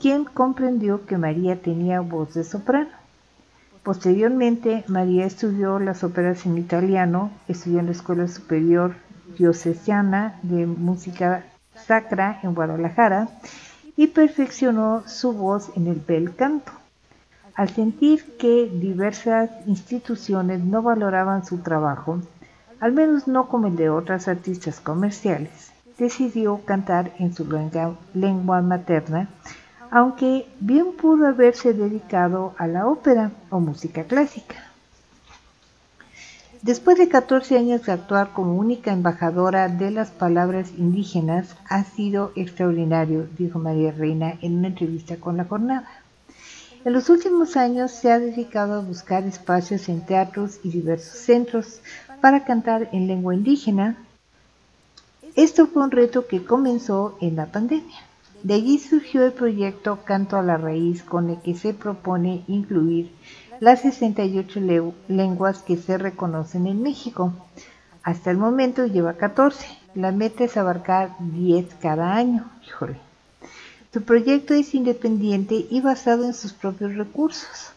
[0.00, 3.01] quien comprendió que María tenía voz de soprano.
[3.82, 8.94] Posteriormente, María estudió las óperas en italiano, estudió en la Escuela Superior
[9.36, 13.28] Diocesana de Música Sacra en Guadalajara
[13.96, 16.72] y perfeccionó su voz en el bel canto.
[17.54, 22.20] Al sentir que diversas instituciones no valoraban su trabajo,
[22.78, 27.46] al menos no como el de otras artistas comerciales, decidió cantar en su
[28.14, 29.28] lengua, materna,
[29.94, 34.56] aunque bien pudo haberse dedicado a la ópera o música clásica.
[36.62, 42.32] Después de 14 años de actuar como única embajadora de las palabras indígenas, ha sido
[42.36, 45.86] extraordinario, dijo María Reina en una entrevista con La Jornada.
[46.86, 51.80] En los últimos años se ha dedicado a buscar espacios en teatros y diversos centros
[52.22, 53.98] para cantar en lengua indígena.
[55.36, 58.11] Esto fue un reto que comenzó en la pandemia.
[58.42, 63.12] De allí surgió el proyecto Canto a la Raíz, con el que se propone incluir
[63.60, 64.60] las 68
[65.06, 67.32] lenguas que se reconocen en México.
[68.02, 69.64] Hasta el momento lleva 14.
[69.94, 72.50] La meta es abarcar 10 cada año.
[72.66, 72.96] Híjole.
[73.92, 77.72] Su proyecto es independiente y basado en sus propios recursos.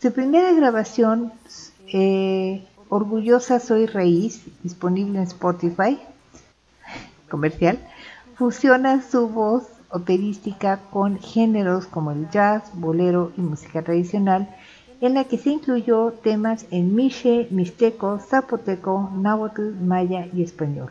[0.00, 1.32] Su primera grabación,
[1.92, 6.00] eh, Orgullosa Soy Raíz, disponible en Spotify,
[7.30, 7.78] comercial,
[8.34, 14.48] fusiona su voz operística con géneros como el jazz, bolero y música tradicional,
[15.00, 20.90] en la que se incluyó temas en miche, mixteco, zapoteco, náhuatl, maya y español.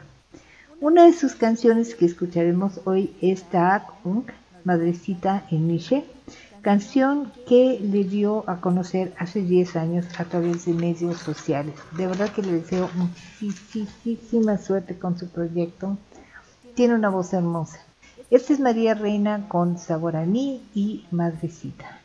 [0.82, 4.32] Una de sus canciones que escucharemos hoy es Taak Unk,
[4.64, 6.04] Madrecita en Miche,
[6.62, 11.76] canción que le dio a conocer hace 10 años a través de medios sociales.
[11.98, 15.98] De verdad que le deseo muchísima suerte con su proyecto.
[16.76, 17.80] Tiene una voz hermosa.
[18.32, 22.00] Esta es María Reina con Sabor a mí y Madrecita.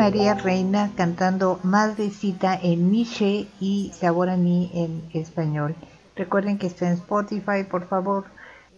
[0.00, 5.76] María Reina cantando Madrecita en Miche y Sabor a mí en español.
[6.16, 8.24] Recuerden que está en Spotify, por favor.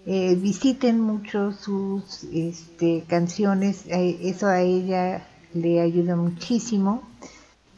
[0.05, 5.25] eh, visiten mucho sus este, canciones, eh, eso a ella
[5.55, 7.05] le ayuda muchísimo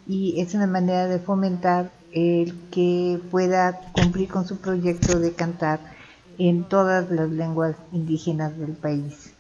[0.07, 5.81] y es una manera de fomentar el que pueda cumplir con su proyecto de cantar
[6.39, 9.34] en todas las lenguas indígenas del país.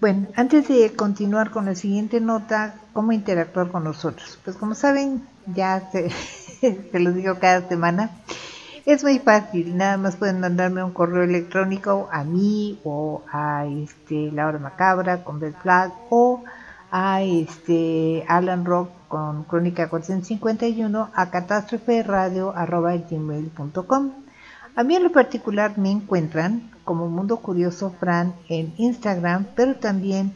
[0.00, 4.38] Bueno, antes de continuar con la siguiente nota, ¿cómo interactuar con nosotros?
[4.44, 6.10] Pues como saben, ya se,
[6.98, 8.10] los digo cada semana,
[8.86, 14.32] es muy fácil, nada más pueden mandarme un correo electrónico a mí o a este
[14.32, 16.44] Laura Macabra con Bell Flag o
[16.90, 24.23] a este Alan Rock con Crónica 451 a catástroferadio.gmail.com
[24.76, 30.34] A mí en lo particular me encuentran como Mundo Curioso Fran en Instagram, pero también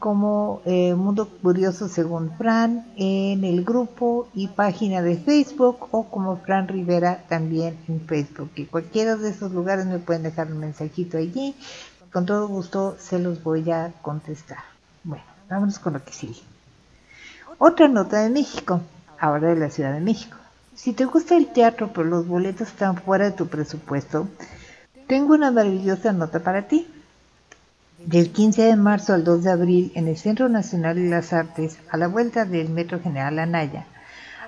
[0.00, 6.36] como eh, Mundo Curioso según Fran en el grupo y página de Facebook o como
[6.38, 8.50] Fran Rivera también en Facebook.
[8.56, 11.54] Y cualquiera de esos lugares me pueden dejar un mensajito allí.
[12.12, 14.64] Con todo gusto se los voy a contestar.
[15.04, 16.40] Bueno, vámonos con lo que sigue.
[17.58, 18.80] Otra nota de México,
[19.20, 20.36] ahora de la Ciudad de México.
[20.76, 24.28] Si te gusta el teatro pero los boletos están fuera de tu presupuesto,
[25.06, 26.86] tengo una maravillosa nota para ti.
[28.04, 31.78] Del 15 de marzo al 2 de abril en el Centro Nacional de las Artes,
[31.90, 33.86] a la vuelta del Metro General Anaya,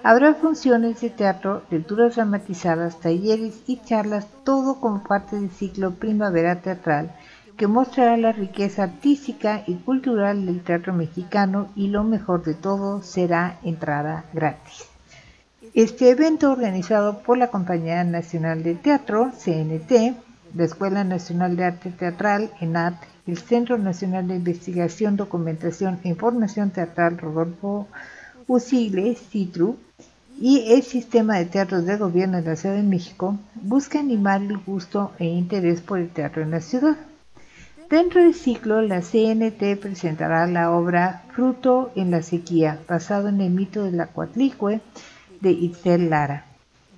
[0.02, 6.60] habrá funciones de teatro, lecturas dramatizadas, talleres y charlas, todo como parte del ciclo Primavera
[6.60, 7.10] Teatral,
[7.56, 13.02] que mostrará la riqueza artística y cultural del teatro mexicano y lo mejor de todo
[13.02, 14.97] será entrada gratis.
[15.74, 20.14] Este evento organizado por la Compañía Nacional de Teatro, CNT,
[20.54, 22.94] la Escuela Nacional de Arte Teatral, ENAT,
[23.26, 27.86] el Centro Nacional de Investigación, Documentación e Información Teatral Rodolfo
[28.46, 29.76] Usigle, CITRU,
[30.40, 34.56] y el Sistema de Teatros de Gobierno de la Ciudad de México busca animar el
[34.56, 36.96] gusto e interés por el teatro en la ciudad.
[37.90, 43.50] Dentro del ciclo, la CNT presentará la obra Fruto en la sequía, basado en el
[43.50, 44.80] mito de la Coatlicue
[45.40, 46.44] de Itzel Lara.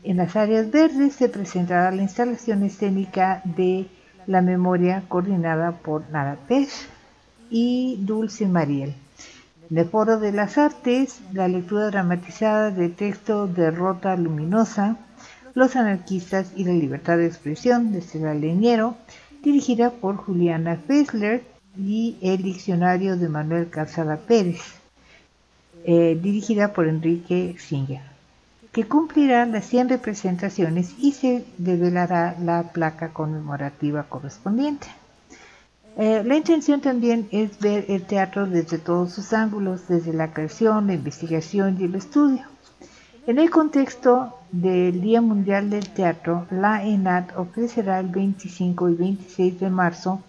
[0.03, 3.87] En las áreas verdes se presentará la instalación escénica de
[4.27, 6.71] La Memoria coordinada por Nara Pech
[7.51, 8.95] y Dulce Mariel.
[9.71, 14.97] En el Foro de las Artes, la lectura dramatizada de texto de Rota Luminosa,
[15.53, 18.97] Los anarquistas y la libertad de expresión de Cela Leñero,
[19.43, 21.43] dirigida por Juliana Fessler
[21.77, 24.61] y el diccionario de Manuel Calzada Pérez,
[25.85, 28.10] eh, dirigida por Enrique Singer
[28.73, 34.87] que cumplirá las 100 representaciones y se develará la placa conmemorativa correspondiente.
[35.97, 40.87] Eh, la intención también es ver el teatro desde todos sus ángulos, desde la creación,
[40.87, 42.45] la investigación y el estudio.
[43.27, 49.61] En el contexto del Día Mundial del Teatro, la ENAT ofrecerá el 25 y 26
[49.61, 50.23] de marzo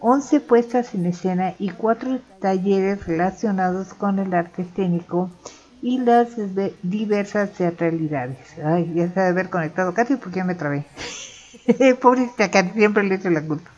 [0.00, 5.30] 11 puestas en escena y 4 talleres relacionados con el arte escénico
[5.84, 6.30] y las
[6.82, 8.38] diversas teatralidades.
[8.64, 10.86] Ay, ya se debe haber conectado Katy porque ya me trabé.
[12.00, 13.70] Pobrecita Katy, siempre le echo la culpa.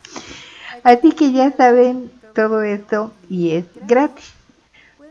[0.83, 4.31] Así que ya saben todo esto y es gratis.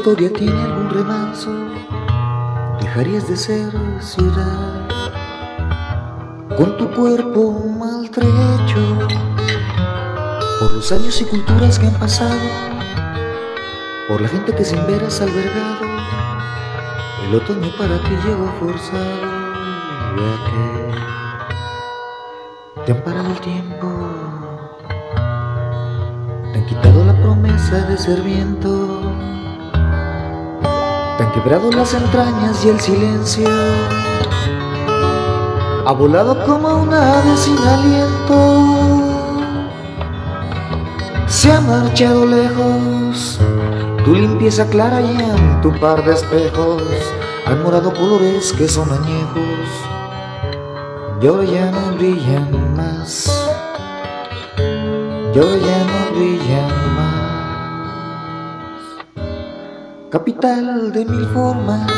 [0.00, 1.50] historia tiene algún remanso,
[2.80, 3.70] dejarías de ser
[4.00, 4.88] ciudad.
[6.56, 8.98] Con tu cuerpo maltrecho
[10.58, 12.48] por los años y culturas que han pasado,
[14.08, 15.84] por la gente que sin veras albergado,
[17.26, 19.20] el otoño para ti llegó forzado,
[20.16, 20.62] ya que
[22.86, 23.86] te han parado el tiempo,
[26.54, 28.99] te han quitado la promesa de ser viento
[31.20, 33.48] han quebrado las entrañas y el silencio
[35.86, 39.00] ha volado como una ave sin aliento.
[41.26, 43.38] Se ha marchado lejos
[44.04, 46.82] tu limpieza clara y en tu par de espejos
[47.46, 49.68] han morado colores que son añejos
[51.20, 53.30] y ahora ya no brillan más.
[55.34, 56.89] Y ahora ya no brillan más
[60.10, 61.88] capital de mil formas,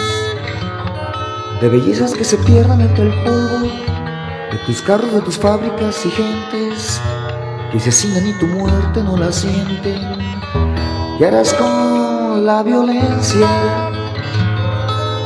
[1.62, 3.66] de bellezas que se pierdan entre el polvo,
[4.50, 7.00] de tus carros, de tus fábricas y gentes,
[7.72, 9.98] que se asesinan y tu muerte no la sienten.
[11.16, 13.48] ¿Qué harás con la violencia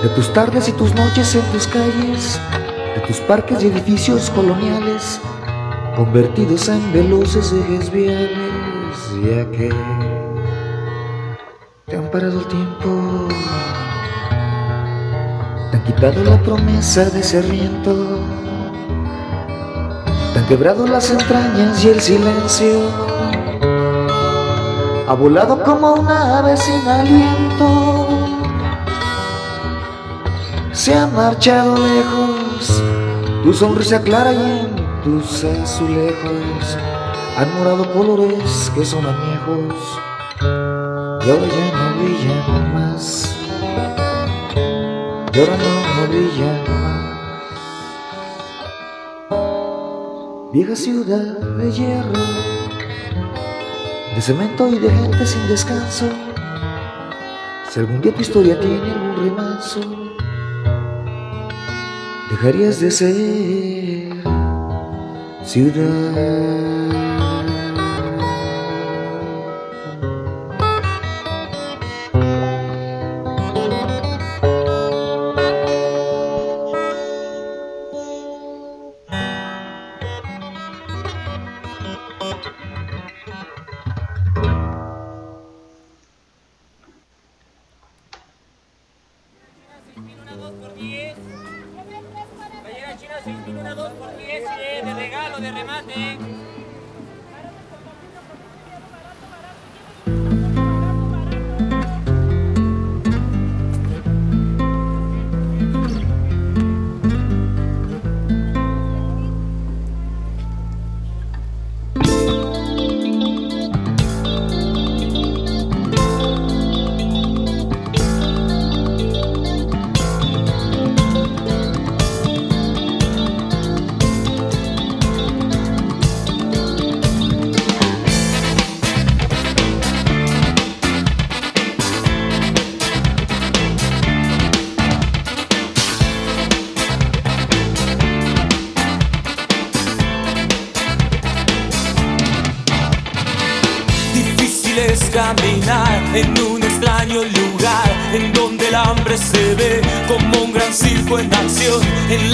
[0.04, 2.40] de tus tardes y tus noches en tus calles,
[2.94, 5.20] de tus parques y edificios coloniales,
[5.96, 8.30] convertidos en veloces ejes viales,
[9.24, 9.70] ya que
[11.86, 13.28] te han parado el tiempo,
[15.70, 17.94] te han quitado la promesa de ser viento,
[20.32, 22.90] te han quebrado las entrañas y el silencio,
[25.06, 28.08] ha volado como una ave sin aliento.
[30.72, 32.82] Se ha marchado lejos,
[33.44, 36.78] tu sonrisa clara y en tus azulejos.
[37.38, 40.00] Han morado colores que son añejos
[41.26, 43.34] y ahora ya no brillan más,
[45.32, 47.06] y ahora no, brillan más.
[50.52, 52.12] Vieja ciudad de hierro,
[54.14, 56.08] de cemento y de gente sin descanso,
[57.70, 59.80] si algún día tu historia tiene algún remanso,
[62.30, 64.22] dejarías de ser
[65.44, 66.55] ciudad.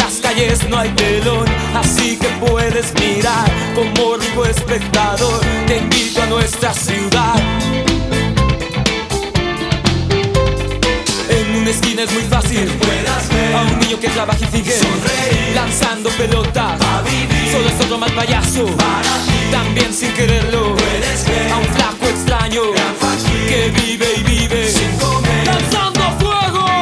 [0.04, 1.46] Las calles no hay telón,
[1.76, 5.40] así que puedes mirar como rico espectador.
[5.66, 7.36] Te invito a nuestra ciudad.
[11.28, 12.68] En una esquina es muy fácil.
[13.54, 14.74] A un niño que trabaja y sigue.
[15.54, 16.80] Lanzando pelotas.
[17.52, 18.66] Solo es otro mal payaso.
[19.52, 20.74] También sin quererlo.
[21.52, 22.62] A un flaco extraño.
[23.48, 24.72] Que vive y vive.
[25.46, 26.81] Lanzando fuego.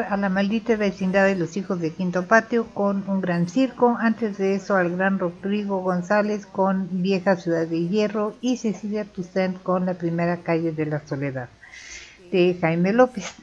[0.00, 3.96] A la maldita vecindad de los hijos de Quinto Patio con un gran circo.
[3.98, 9.62] Antes de eso al gran Rodrigo González con Vieja Ciudad de Hierro y Cecilia Toussaint
[9.62, 11.48] con la primera calle de la Soledad
[12.30, 13.34] de Jaime López.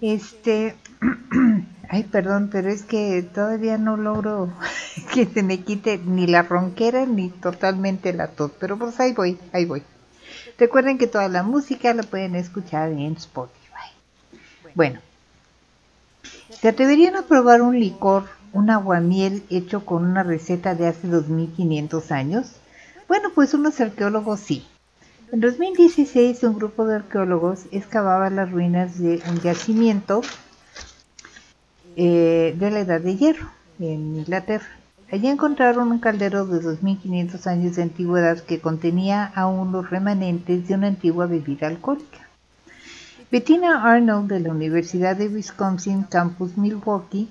[0.00, 0.74] Este,
[1.88, 4.52] ay perdón, pero es que todavía no logro
[5.14, 9.38] que se me quite ni la ronquera ni totalmente la tos, pero pues ahí voy,
[9.52, 9.82] ahí voy.
[10.58, 13.66] Recuerden que toda la música la pueden escuchar en Spotify.
[14.74, 15.00] Bueno,
[16.60, 22.12] ¿se atreverían a probar un licor, un aguamiel hecho con una receta de hace 2500
[22.12, 22.52] años?
[23.08, 24.66] Bueno, pues unos arqueólogos sí.
[25.32, 30.22] En 2016 un grupo de arqueólogos excavaba las ruinas de un yacimiento
[31.96, 33.48] eh, de la Edad de Hierro
[33.78, 34.68] en Inglaterra.
[35.10, 40.74] Allí encontraron un caldero de 2500 años de antigüedad que contenía aún los remanentes de
[40.74, 42.25] una antigua bebida alcohólica.
[43.28, 47.28] Bettina Arnold de la Universidad de Wisconsin Campus Milwaukee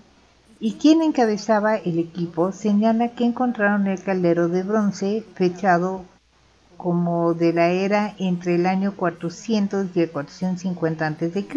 [0.59, 6.03] y quien encabezaba el equipo señala que encontraron el caldero de bronce fechado
[6.76, 11.47] como de la era entre el año 400 y el 450 a.C.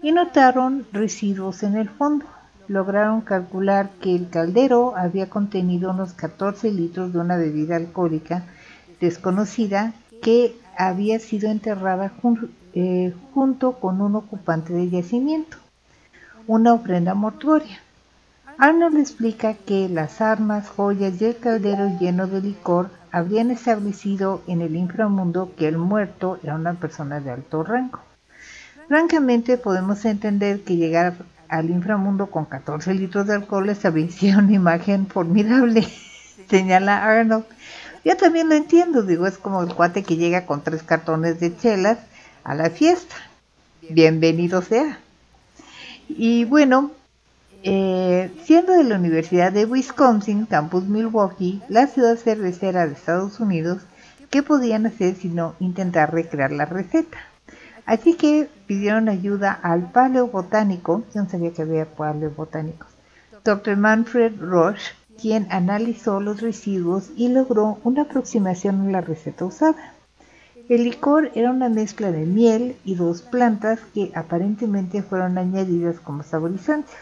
[0.00, 2.24] y notaron residuos en el fondo.
[2.66, 8.44] Lograron calcular que el caldero había contenido unos 14 litros de una bebida alcohólica
[9.00, 9.92] desconocida
[10.22, 12.10] que había sido enterrada
[12.74, 15.56] eh, junto con un ocupante de yacimiento,
[16.46, 17.80] una ofrenda mortuoria.
[18.58, 24.62] Arnold explica que las armas, joyas y el caldero lleno de licor habrían establecido en
[24.62, 28.00] el inframundo que el muerto era una persona de alto rango.
[28.88, 31.14] Francamente podemos entender que llegar
[31.48, 35.86] al inframundo con 14 litros de alcohol establecía una imagen formidable,
[36.50, 37.44] señala Arnold.
[38.04, 41.56] Yo también lo entiendo, digo, es como el cuate que llega con tres cartones de
[41.56, 41.98] chelas
[42.48, 43.14] a la fiesta.
[43.90, 44.98] Bienvenido sea.
[46.08, 46.92] Y bueno,
[47.62, 53.82] eh, siendo de la Universidad de Wisconsin, Campus Milwaukee, la ciudad cervecera de Estados Unidos,
[54.30, 57.18] ¿qué podían hacer sino intentar recrear la receta?
[57.84, 62.88] Así que pidieron ayuda al paleobotánico, yo no sabía que había paleobotánicos,
[63.44, 63.76] Dr.
[63.76, 69.97] Manfred Roche, quien analizó los residuos y logró una aproximación a la receta usada.
[70.68, 76.22] El licor era una mezcla de miel y dos plantas que aparentemente fueron añadidas como
[76.22, 76.94] saborizantes.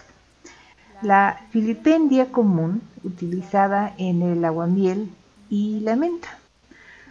[1.03, 5.11] La filipendia común, utilizada en el aguamiel
[5.51, 6.29] y la menta.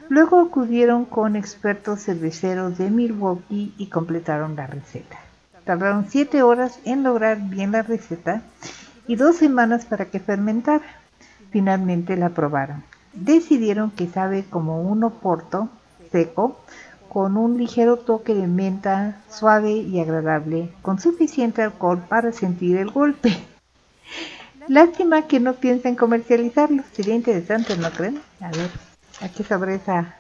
[0.08, 5.18] Luego acudieron con expertos cerveceros de Milwaukee y completaron la receta.
[5.66, 8.44] Tardaron siete horas en lograr bien la receta
[9.08, 10.86] y dos semanas para que fermentara.
[11.52, 12.84] Finalmente la probaron.
[13.14, 15.70] Decidieron que sabe como un oporto
[16.16, 16.58] seco
[17.10, 22.90] con un ligero toque de menta suave y agradable, con suficiente alcohol para sentir el
[22.90, 23.38] golpe.
[24.70, 28.22] Lástima que no piensen comercializarlo, sería interesante, ¿no creen?
[28.40, 28.70] A ver,
[29.22, 30.16] aquí sobre esa,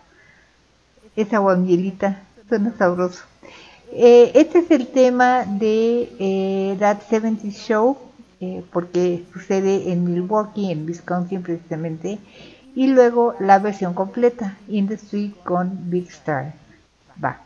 [1.15, 3.23] esa guamielita, suena sabroso.
[3.93, 7.97] Eh, este es el tema de eh, That 70 Show,
[8.41, 12.19] eh, porque sucede en Milwaukee, en Wisconsin precisamente,
[12.76, 16.53] y luego la versión completa, In the Street con Big Star.
[17.23, 17.44] Va.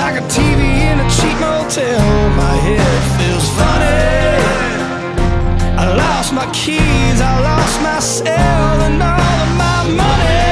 [0.00, 2.00] Like a TV in a cheap motel,
[2.36, 4.10] my head feels funny.
[5.82, 10.50] I lost my keys, I lost my cell, and all of my money.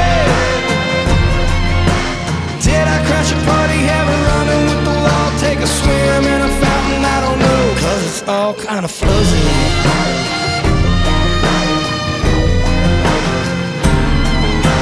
[2.67, 4.19] Did I crash a party, have a
[4.69, 4.99] with the
[5.41, 7.03] take a swim in a fountain?
[7.05, 9.49] I don't know, cause it's all kind of fuzzy.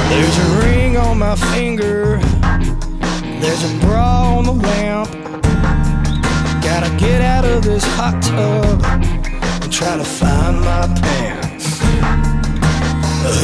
[0.09, 0.86] There's a ring
[1.17, 2.19] my finger.
[3.41, 5.11] There's a bra on the lamp.
[6.61, 8.83] Gotta get out of this hot tub
[9.63, 11.79] and try to find my pants.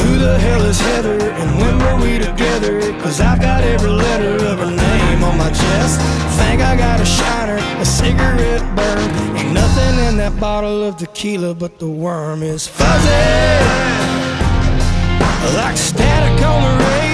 [0.02, 2.80] Who the hell is Heather and when were we together?
[3.00, 6.00] Cause I've got every letter of her name on my chest.
[6.38, 9.36] Think I got a shiner, a cigarette burn.
[9.36, 13.10] Ain't nothing in that bottle of tequila, but the worm is fuzzy.
[15.56, 17.13] Like static on the radio,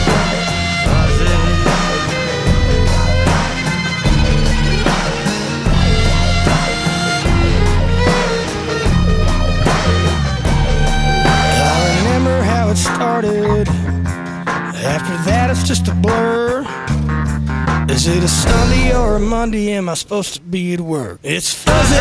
[15.11, 16.63] After that, it's just a blur.
[17.93, 19.73] Is it a Sunday or a Monday?
[19.73, 21.19] Am I supposed to be at work?
[21.21, 21.95] It's fuzzy,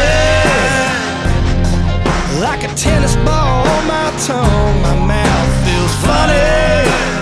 [2.38, 4.82] like a tennis ball on my tongue.
[4.82, 7.19] My mouth feels funny.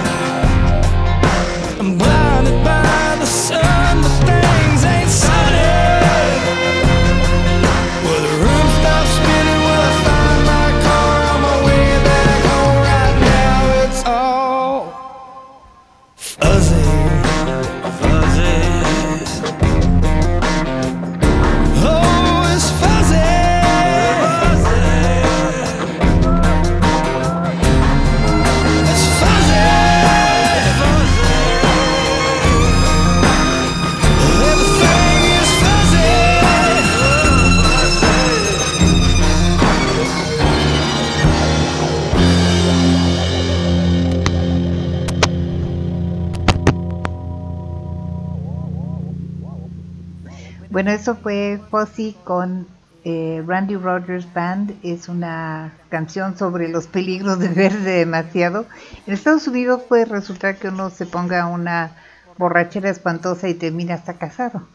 [50.78, 52.68] Bueno, eso fue Fuzzy con
[53.02, 54.76] eh, Randy Rogers Band.
[54.84, 58.64] Es una canción sobre los peligros de verse demasiado.
[59.04, 61.96] En Estados Unidos puede resultar que uno se ponga una
[62.38, 64.68] borrachera espantosa y termina hasta casado.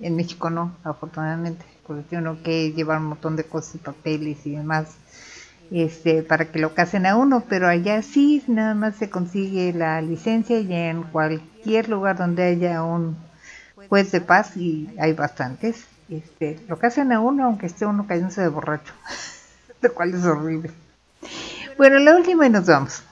[0.00, 4.46] En México no, afortunadamente, porque tiene uno que llevar un montón de cosas y papeles
[4.46, 4.98] y demás
[5.70, 10.02] este, para que lo casen a uno, pero allá sí, nada más se consigue la
[10.02, 13.16] licencia y en cualquier lugar donde haya un
[13.88, 18.40] juez de paz, y hay bastantes, este, lo casan a uno aunque esté uno cayéndose
[18.40, 18.92] de borracho,
[19.80, 20.70] lo cual es horrible.
[21.76, 23.02] Bueno, la última y nos vamos.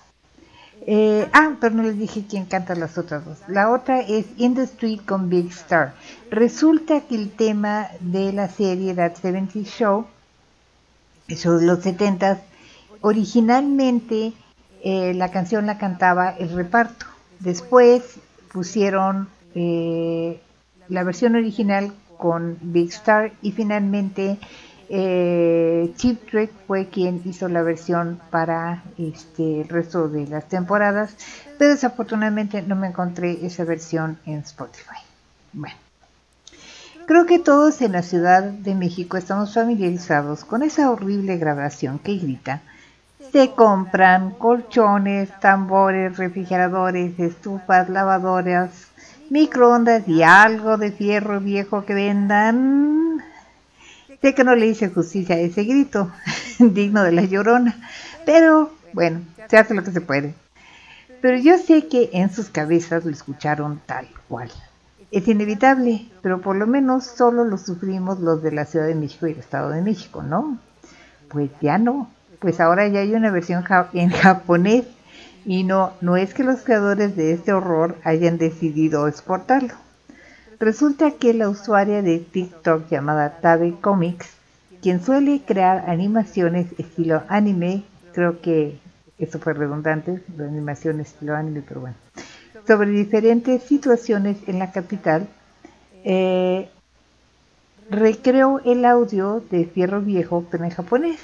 [0.89, 3.39] Eh, ah, pero no les dije quién canta las otras dos.
[3.49, 5.95] La otra es In the Street con Big Star.
[6.31, 10.07] Resulta que el tema de la serie That 70 Show,
[11.27, 12.41] de los 70
[13.01, 14.33] originalmente
[14.83, 17.07] eh, la canción la cantaba el reparto.
[17.41, 18.03] Después
[18.53, 20.41] pusieron eh,
[20.89, 24.39] la versión original con Big Star y finalmente
[24.89, 31.15] eh, Cheap Trick fue quien hizo la versión para este el resto de las temporadas,
[31.59, 35.01] pero desafortunadamente no me encontré esa versión en Spotify.
[35.53, 35.77] Bueno,
[37.07, 42.17] creo que todos en la Ciudad de México estamos familiarizados con esa horrible grabación que
[42.17, 42.63] grita.
[43.33, 48.87] Se compran colchones, tambores, refrigeradores, estufas, lavadoras,
[49.31, 53.23] microondas y algo de fierro viejo que vendan.
[54.21, 56.11] Sé que no le hice justicia a ese grito,
[56.59, 57.77] digno de la llorona,
[58.25, 60.35] pero bueno, se hace lo que se puede.
[61.21, 64.51] Pero yo sé que en sus cabezas lo escucharon tal cual.
[65.11, 69.27] Es inevitable, pero por lo menos solo lo sufrimos los de la Ciudad de México
[69.27, 70.59] y el Estado de México, ¿no?
[71.29, 74.85] Pues ya no, pues ahora ya hay una versión en japonés
[75.47, 79.75] Y no, no es que los creadores de este horror hayan decidido exportarlo.
[80.59, 84.27] Resulta que la usuaria de TikTok llamada Tabe Comics,
[84.83, 88.79] quien suele crear animaciones estilo anime, creo que
[89.19, 91.97] eso fue redundante, la animación estilo anime, pero bueno,
[92.67, 95.29] sobre diferentes situaciones en la capital,
[96.05, 96.69] eh,
[97.89, 101.21] recreó el audio de Fierro Viejo, pero en japonés.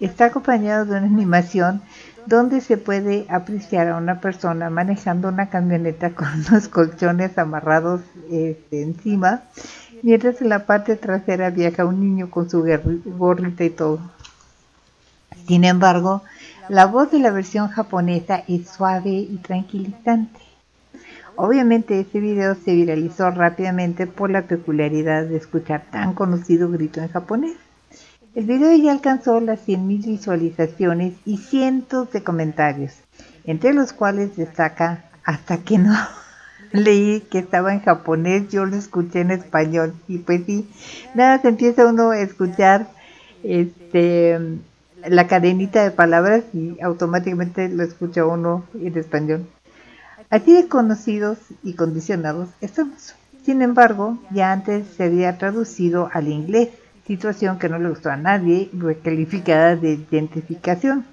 [0.00, 1.82] Está acompañado de una animación
[2.28, 8.82] donde se puede apreciar a una persona manejando una camioneta con unos colchones amarrados este,
[8.82, 9.42] encima,
[10.02, 12.62] mientras en la parte trasera viaja un niño con su
[13.06, 14.00] gorrita y todo.
[15.46, 16.22] Sin embargo,
[16.68, 20.38] la voz de la versión japonesa es suave y tranquilizante.
[21.36, 27.08] Obviamente este video se viralizó rápidamente por la peculiaridad de escuchar tan conocido grito en
[27.08, 27.56] japonés.
[28.34, 32.92] El video ya alcanzó las 100.000 visualizaciones y cientos de comentarios,
[33.44, 35.94] entre los cuales destaca hasta que no
[36.72, 40.68] leí que estaba en japonés, yo lo escuché en español y pues sí,
[41.14, 42.88] nada, se empieza uno a escuchar
[43.42, 44.38] este
[45.06, 49.46] la cadenita de palabras y automáticamente lo escucha uno en español.
[50.30, 53.14] Así de conocidos y condicionados estamos.
[53.44, 56.68] Sin embargo, ya antes se había traducido al inglés,
[57.08, 61.06] situación que no le gustó a nadie, recalificada de identificación.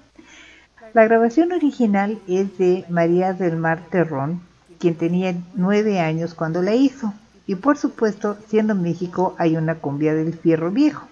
[0.92, 4.42] La grabación original es de María del Mar Terrón,
[4.78, 7.14] quien tenía nueve años cuando la hizo.
[7.46, 11.08] Y por supuesto, siendo México, hay una cumbia del fierro viejo.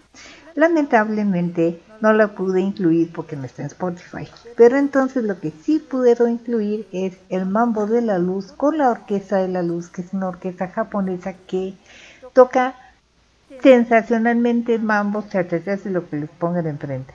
[0.54, 4.28] Lamentablemente no la pude incluir porque no está en Spotify.
[4.56, 8.90] Pero entonces lo que sí pude incluir es el Mambo de la Luz con la
[8.90, 11.74] Orquesta de la Luz, que es una orquesta japonesa que
[12.34, 12.74] toca
[13.62, 17.14] sensacionalmente mambo, se hace lo que les pongan enfrente.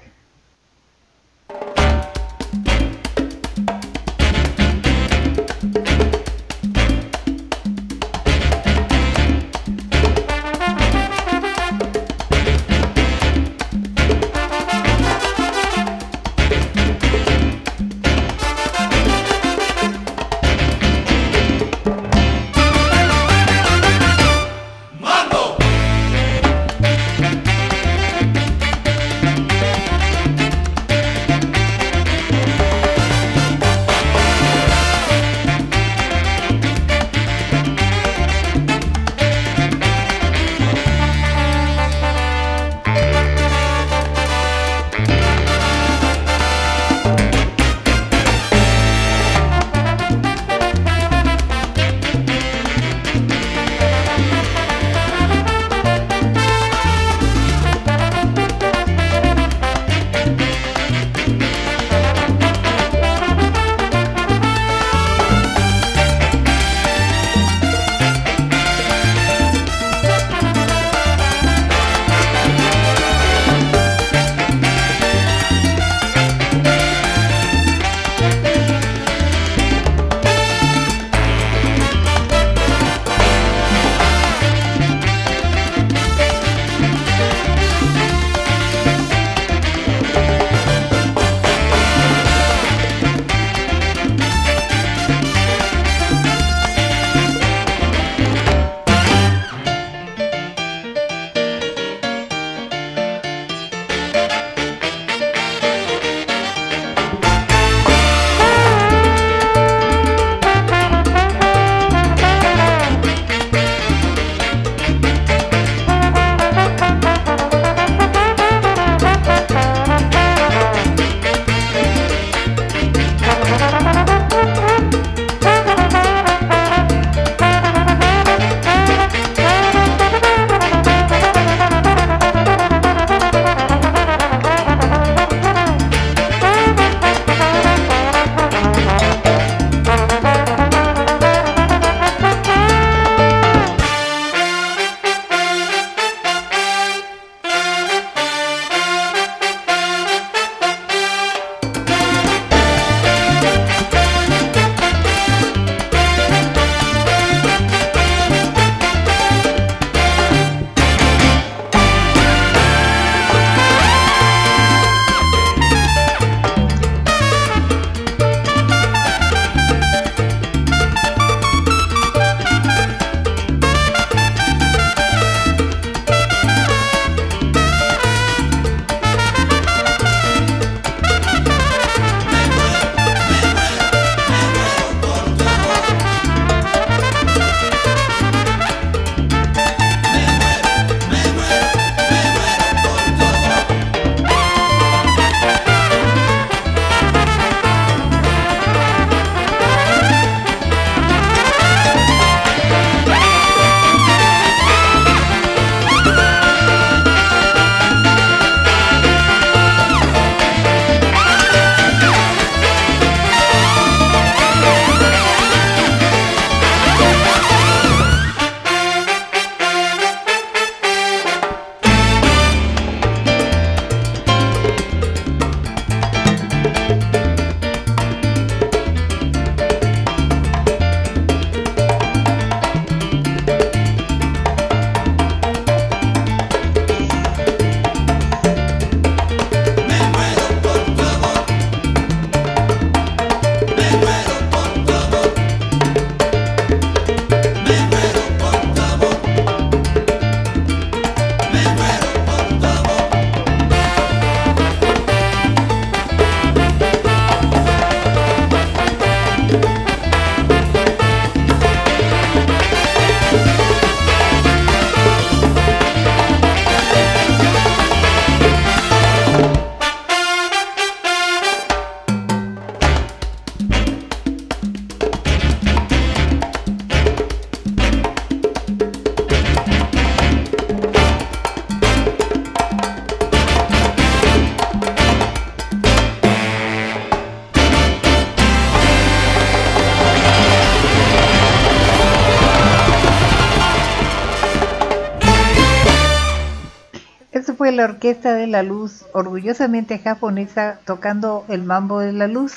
[298.00, 302.54] Orquesta de la Luz, orgullosamente japonesa, tocando el mambo de la luz.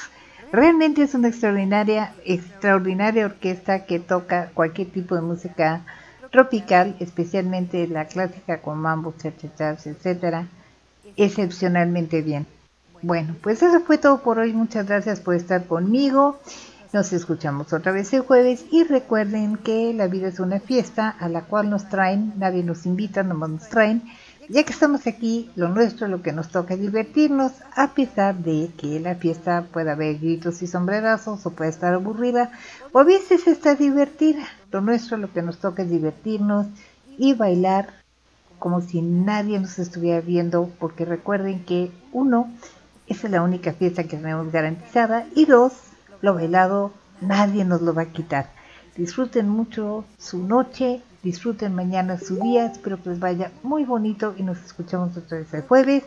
[0.53, 5.81] Realmente es una extraordinaria, extraordinaria orquesta que toca cualquier tipo de música
[6.31, 10.47] tropical, especialmente la clásica con mambo, chachachas, etcétera,
[11.17, 12.47] excepcionalmente bien.
[13.03, 14.53] Bueno, pues eso fue todo por hoy.
[14.53, 16.39] Muchas gracias por estar conmigo.
[16.93, 21.29] Nos escuchamos otra vez el jueves y recuerden que la vida es una fiesta a
[21.29, 24.05] la cual nos traen, nadie nos invita, nomás nos traen.
[24.49, 28.71] Ya que estamos aquí, lo nuestro, lo que nos toca es divertirnos, a pesar de
[28.77, 32.51] que la fiesta pueda haber gritos y sombrerazos o puede estar aburrida,
[32.93, 34.45] o a veces está divertida.
[34.73, 36.67] Lo nuestro, lo que nos toca es divertirnos
[37.19, 37.91] y bailar
[38.59, 42.51] como si nadie nos estuviera viendo, porque recuerden que uno,
[43.07, 45.73] esa es la única fiesta que tenemos garantizada, y dos,
[46.21, 48.51] lo bailado nadie nos lo va a quitar.
[48.97, 54.43] Disfruten mucho su noche, disfruten mañana su día, espero que les vaya muy bonito y
[54.43, 56.05] nos escuchamos otra vez el jueves.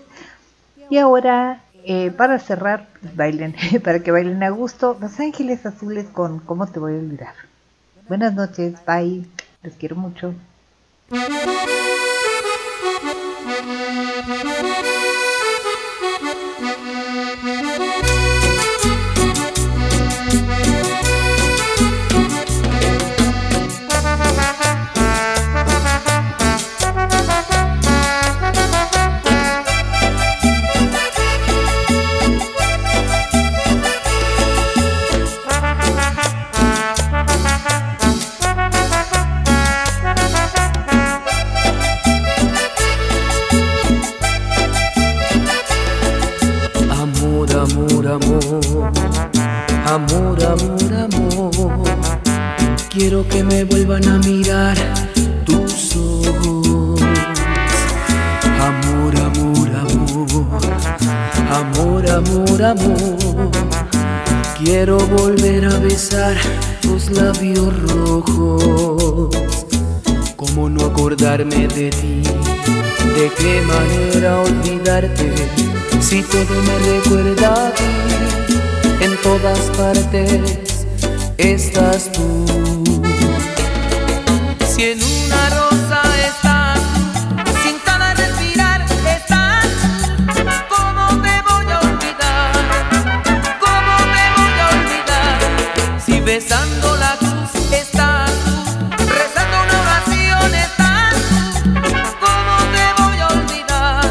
[0.89, 6.07] Y ahora, eh, para cerrar, pues bailen, para que bailen a gusto, Los Ángeles Azules
[6.07, 7.33] con ¿Cómo te voy a olvidar?
[8.07, 9.25] Buenas noches, bye,
[9.63, 10.33] les quiero mucho.
[65.79, 66.35] Besar
[66.81, 69.35] tus labios rojos.
[70.35, 72.23] ¿Cómo no acordarme de ti?
[73.15, 75.33] ¿De qué manera olvidarte?
[76.01, 77.83] Si todo me recuerda a ti,
[79.01, 80.85] en todas partes
[81.37, 82.45] estás tú.
[84.67, 85.64] Si en una
[96.35, 98.29] Si besando la cruz estás,
[98.99, 101.15] rezando una oración estás,
[102.19, 104.05] ¿cómo te voy a olvidar?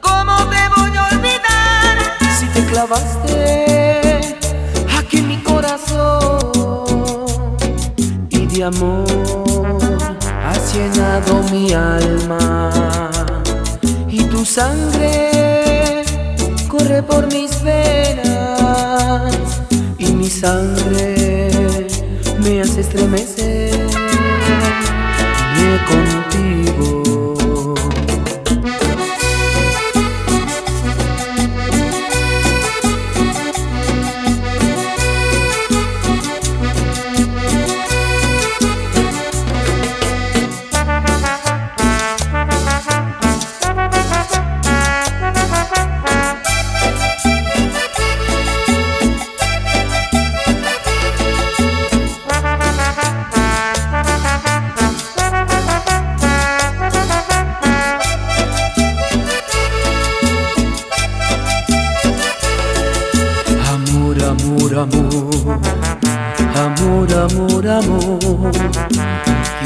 [0.00, 1.94] ¿Cómo te voy a olvidar?
[2.38, 4.36] Si te clavaste
[4.96, 6.86] aquí en mi corazón
[8.30, 9.04] y de amor
[10.44, 13.10] has llenado mi alma
[14.08, 16.04] y tu sangre
[16.68, 18.65] corre por mis venas
[20.26, 21.48] mi sangre
[22.42, 23.86] me hace estremecer
[25.54, 26.55] me contigo.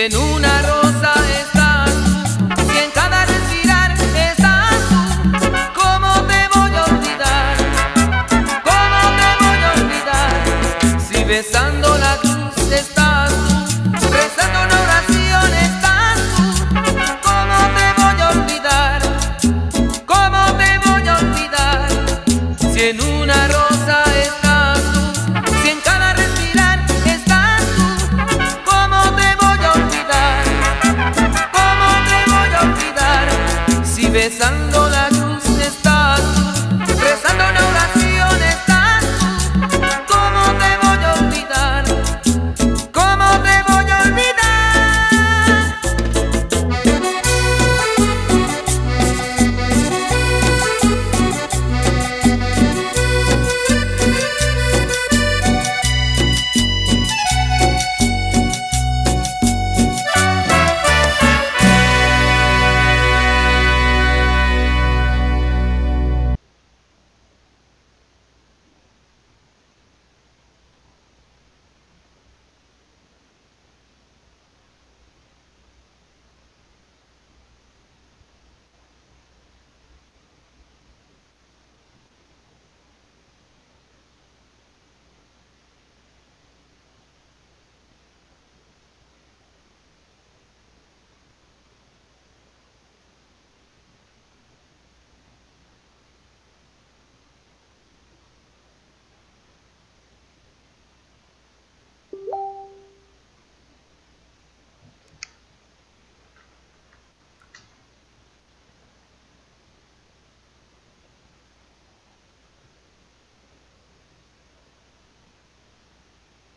[0.00, 0.77] en una